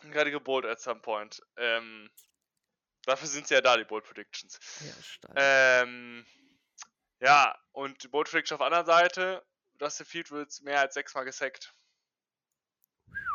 [0.02, 1.42] You gotta go bold at some point.
[1.56, 2.08] Ähm,
[3.04, 4.58] dafür sind sie ja da, die Bold Predictions.
[4.80, 5.32] Eier stark.
[5.36, 6.24] Ähm,
[7.20, 9.44] ja, und die Bold Prediction auf der anderen Seite,
[9.80, 11.74] Justin Field wird mehr als sechsmal gesackt.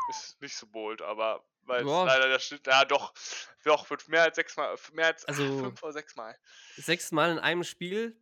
[0.10, 2.04] Ist nicht so bold, aber weil Ja.
[2.06, 3.14] leider der Schnitt, ja doch,
[3.64, 6.38] doch, wird mehr als sechsmal, mehr als Also- fünf oder sechsmal.
[6.76, 8.18] Sechsmal in einem Spiel,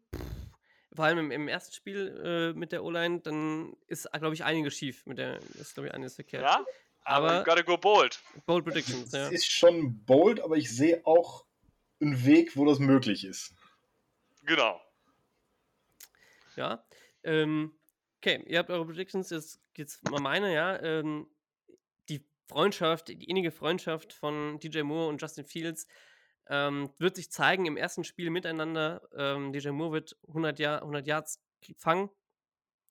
[0.93, 4.75] vor allem im, im ersten Spiel äh, mit der O-Line, dann ist, glaube ich, einiges
[4.75, 5.05] schief.
[5.05, 6.43] Mit der, ist, glaube ich, einiges verkehrt.
[6.43, 6.65] Ja,
[7.03, 8.21] aber, you gotta go bold.
[8.45, 9.27] Bold Predictions, ja.
[9.27, 11.45] Es ist schon bold, aber ich sehe auch
[12.01, 13.53] einen Weg, wo das möglich ist.
[14.43, 14.81] Genau.
[16.55, 16.83] Ja.
[17.23, 17.73] Ähm,
[18.17, 20.81] okay, ihr habt eure Predictions, jetzt geht's mal meine, ja.
[20.81, 21.27] Ähm,
[22.09, 25.87] die Freundschaft, die innige Freundschaft von DJ Moore und Justin Fields
[26.51, 29.01] ähm, wird sich zeigen im ersten Spiel miteinander.
[29.15, 31.41] Ähm, DJ Moore wird 100, Jahr, 100 Yards
[31.77, 32.09] fangen,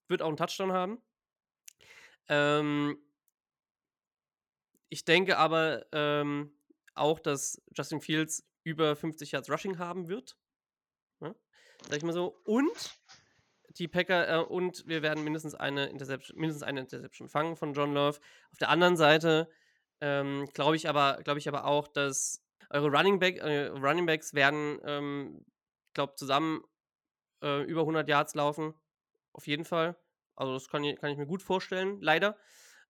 [0.08, 1.02] wird auch einen Touchdown haben.
[2.28, 2.98] Ähm,
[4.90, 6.52] Ich denke aber ähm,
[6.94, 10.36] auch, dass Justin Fields über 50 Yards Rushing haben wird.
[11.20, 11.34] Ja?
[11.88, 12.40] Sag ich mal so.
[12.44, 12.98] Und
[13.78, 17.94] die Packer äh, und wir werden mindestens eine Interception, mindestens eine Interception fangen von John
[17.94, 18.18] Love.
[18.50, 19.48] Auf der anderen Seite
[20.00, 24.34] ähm, glaube ich aber, glaube ich aber auch, dass eure Running, Back, äh, Running Backs
[24.34, 25.44] werden, ähm,
[25.92, 26.62] glaube zusammen
[27.42, 28.74] äh, über 100 Yards laufen.
[29.32, 29.96] Auf jeden Fall.
[30.36, 32.38] Also das kann ich, kann ich mir gut vorstellen, leider.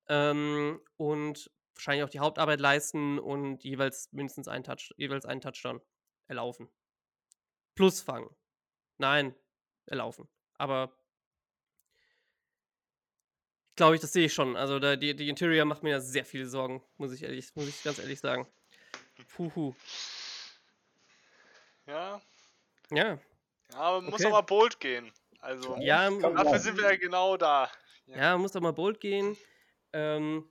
[0.09, 5.81] Ähm, und wahrscheinlich auch die Hauptarbeit leisten und jeweils mindestens einen, Touch, jeweils einen Touchdown
[6.29, 6.69] erlaufen.
[7.75, 8.29] Plus fangen.
[8.99, 9.35] Nein,
[9.87, 10.29] erlaufen.
[10.59, 10.95] Aber
[13.77, 14.57] glaube ich, das sehe ich schon.
[14.57, 17.69] Also da, die, die Interior macht mir ja sehr viele Sorgen, muss ich ehrlich, muss
[17.69, 18.47] ich ganz ehrlich sagen.
[19.35, 19.75] Puhu.
[21.87, 22.21] Ja.
[22.91, 23.19] Ja.
[23.73, 24.29] Ja, aber man muss Okay.
[24.29, 25.13] auch mal bold gehen.
[25.41, 27.71] Also, Ja, dafür sind wir ja genau da.
[28.07, 29.37] Ja, muss doch mal bold gehen.
[29.93, 30.51] Ähm,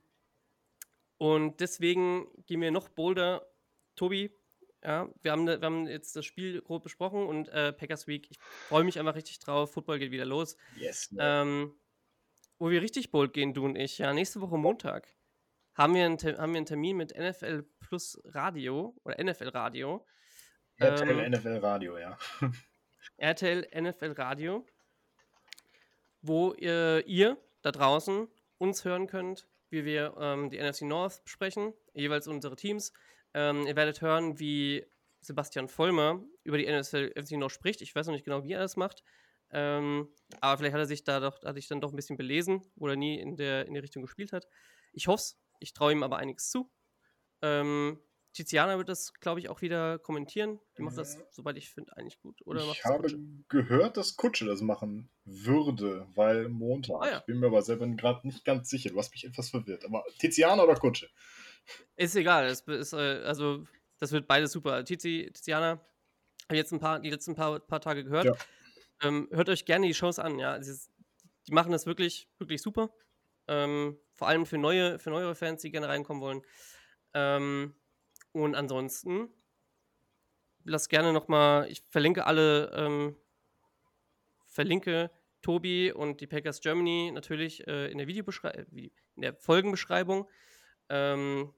[1.18, 3.46] und deswegen gehen wir noch bolder.
[3.94, 4.34] Tobi,
[4.82, 8.26] ja, wir haben, ne- wir haben jetzt das Spiel grob besprochen und äh, Packers Week.
[8.30, 9.72] Ich freue mich einfach richtig drauf.
[9.72, 10.56] Football geht wieder los.
[10.76, 11.14] Yes.
[11.18, 11.78] Ähm,
[12.58, 15.06] wo wir richtig bold gehen, du und ich, ja, nächste Woche Montag
[15.80, 20.06] haben wir einen, haben wir einen Termin mit NFL Plus Radio oder NFL Radio.
[20.76, 22.18] RTL ähm, NFL Radio, ja.
[23.16, 24.66] RTL NFL Radio,
[26.20, 28.28] wo ihr, ihr da draußen
[28.58, 32.92] uns hören könnt, wie wir ähm, die NFC North besprechen, jeweils unsere Teams.
[33.32, 34.86] Ähm, ihr werdet hören, wie
[35.22, 37.80] Sebastian Vollmer über die NFC NFC North spricht.
[37.80, 39.02] Ich weiß noch nicht genau, wie er das macht.
[39.50, 40.10] Ähm,
[40.42, 42.96] aber vielleicht hat er sich da doch, hat sich dann doch ein bisschen belesen oder
[42.96, 44.46] nie in der, in die Richtung gespielt hat.
[44.92, 45.40] Ich hoffe es.
[45.60, 46.70] Ich traue ihm aber einiges zu.
[47.42, 47.98] Ähm,
[48.32, 50.60] Tiziana wird das, glaube ich, auch wieder kommentieren.
[50.78, 52.40] Die macht das, soweit ich finde, eigentlich gut.
[52.46, 53.18] Oder ich das habe Kutsche?
[53.48, 57.02] gehört, dass Kutsche das machen würde, weil Montag.
[57.02, 57.18] Ah, ja.
[57.18, 58.90] Ich bin mir aber selber gerade nicht ganz sicher.
[58.90, 59.84] Du hast mich etwas verwirrt.
[59.84, 61.08] Aber Tiziana oder Kutsche?
[61.96, 63.64] Ist egal, es ist, äh, also
[63.98, 64.84] das wird beides super.
[64.84, 65.84] Tizi, Tiziana,
[66.44, 68.26] habe jetzt ein paar, die letzten paar, paar Tage gehört.
[68.26, 68.34] Ja.
[69.02, 70.54] Ähm, hört euch gerne die Shows an, ja.
[70.54, 70.90] Ist,
[71.46, 72.90] die machen das wirklich, wirklich super.
[73.48, 76.42] Ähm, vor allem für neue, für neuere Fans, die gerne reinkommen wollen.
[77.14, 77.74] Ähm,
[78.32, 79.30] und ansonsten,
[80.62, 83.16] lasst gerne nochmal, ich verlinke alle, ähm,
[84.46, 85.10] verlinke
[85.40, 90.28] Tobi und die Packers Germany natürlich äh, in der Videobeschreibung, in der Folgenbeschreibung.
[90.90, 91.54] Ähm,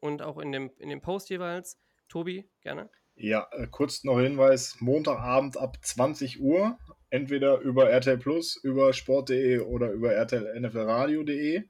[0.00, 1.78] und auch in dem, in dem Post jeweils.
[2.08, 2.88] Tobi, gerne.
[3.16, 6.78] Ja, äh, kurz noch Hinweis: Montagabend ab 20 Uhr,
[7.10, 11.68] entweder über RTL Plus, über sport.de oder über rtlnflradio.de.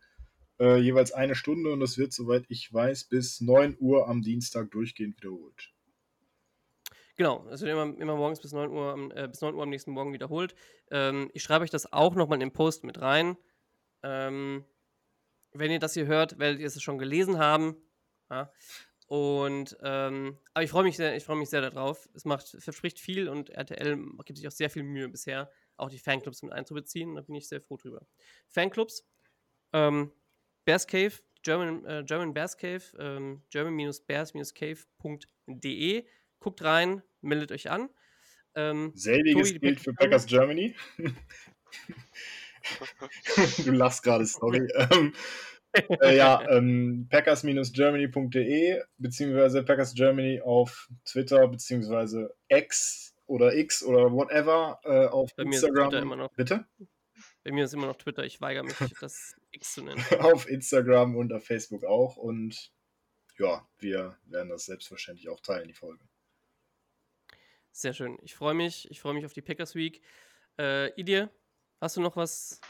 [0.61, 4.70] Äh, jeweils eine Stunde und das wird, soweit ich weiß, bis 9 Uhr am Dienstag
[4.72, 5.72] durchgehend wiederholt.
[7.16, 9.70] Genau, es wird immer, immer morgens bis 9 Uhr, am- äh, bis 9 Uhr am
[9.70, 10.54] nächsten Morgen wiederholt.
[10.90, 13.36] Ähm, ich schreibe euch das auch nochmal in den Post mit rein.
[14.02, 14.64] Ähm,
[15.52, 17.76] wenn ihr das hier hört, werdet ihr es schon gelesen haben.
[18.30, 18.52] Ja.
[19.09, 22.09] Und ähm, aber ich freue mich sehr, ich freue mich sehr darauf.
[22.14, 25.98] Es macht, verspricht viel und RTL gibt sich auch sehr viel Mühe bisher, auch die
[25.98, 27.14] Fanclubs mit einzubeziehen.
[27.14, 28.06] Da bin ich sehr froh drüber.
[28.48, 29.06] Fanclubs,
[29.72, 30.12] ähm,
[30.69, 31.12] Bears Cave,
[31.43, 36.05] German, äh, German Bears Cave, ähm, german-bears-cave.de.
[36.41, 37.89] Guckt rein, meldet euch an.
[38.55, 40.77] Ähm, Selbiges Tobi, gilt für Packers Germany.
[43.64, 44.69] du lachst gerade, sorry.
[44.93, 45.14] ähm,
[45.73, 54.79] äh, ja, ähm, packers-germany.de beziehungsweise Packers Germany auf Twitter beziehungsweise X oder X oder whatever
[54.85, 56.29] äh, auf Bei Instagram.
[56.37, 56.66] Bitte?
[57.49, 60.05] Bei mir ist immer noch Twitter, ich weigere mich, das X zu nennen.
[60.18, 62.70] auf Instagram und auf Facebook auch und
[63.38, 66.05] ja, wir werden das selbstverständlich auch teilen, die Folge.
[67.72, 68.18] Sehr schön.
[68.20, 68.90] Ich freue mich.
[68.90, 70.03] Ich freue mich auf die Packers Week.
[70.59, 71.30] Äh, Idil,
[71.80, 72.61] hast du noch was,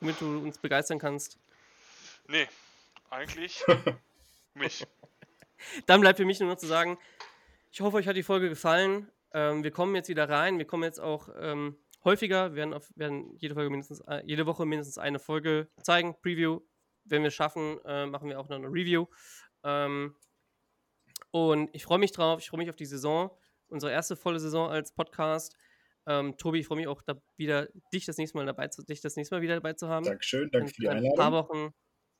[0.00, 1.38] womit du uns begeistern kannst?
[2.26, 2.48] Nee,
[3.08, 3.64] eigentlich
[4.54, 4.86] mich.
[5.86, 6.98] Dann bleibt für mich nur noch zu sagen,
[7.72, 9.10] ich hoffe, euch hat die Folge gefallen.
[9.32, 10.58] Ähm, wir kommen jetzt wieder rein.
[10.58, 12.52] Wir kommen jetzt auch ähm, häufiger.
[12.52, 16.16] Wir werden, auf, werden jede, Folge mindestens, äh, jede Woche mindestens eine Folge zeigen.
[16.22, 16.60] Preview.
[17.04, 19.06] Wenn wir es schaffen, äh, machen wir auch noch eine Review.
[19.62, 20.16] Ähm,
[21.30, 22.40] und ich freue mich drauf.
[22.40, 23.30] Ich freue mich auf die Saison.
[23.68, 25.56] Unsere erste volle Saison als Podcast.
[26.06, 29.00] Ähm, Tobi, ich freue mich auch da wieder, dich das nächste Mal dabei zu, dich
[29.00, 30.06] das nächste Mal wieder dabei zu haben.
[30.06, 31.48] Dankeschön, danke für die in ein paar Einladung.
[31.48, 31.58] Wochen,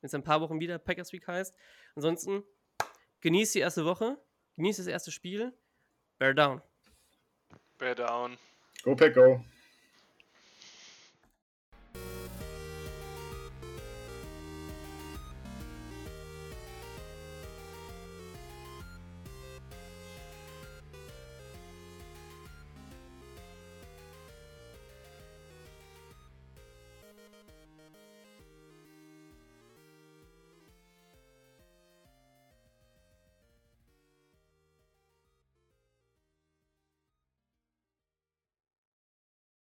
[0.01, 1.55] wenn es in ein paar Wochen wieder Packers Week heißt.
[1.95, 2.43] Ansonsten
[3.21, 4.17] genießt die erste Woche,
[4.57, 5.57] genießt das erste Spiel.
[6.19, 6.61] Bear down.
[7.77, 8.37] Bear down.
[8.83, 9.43] Go Pack, go!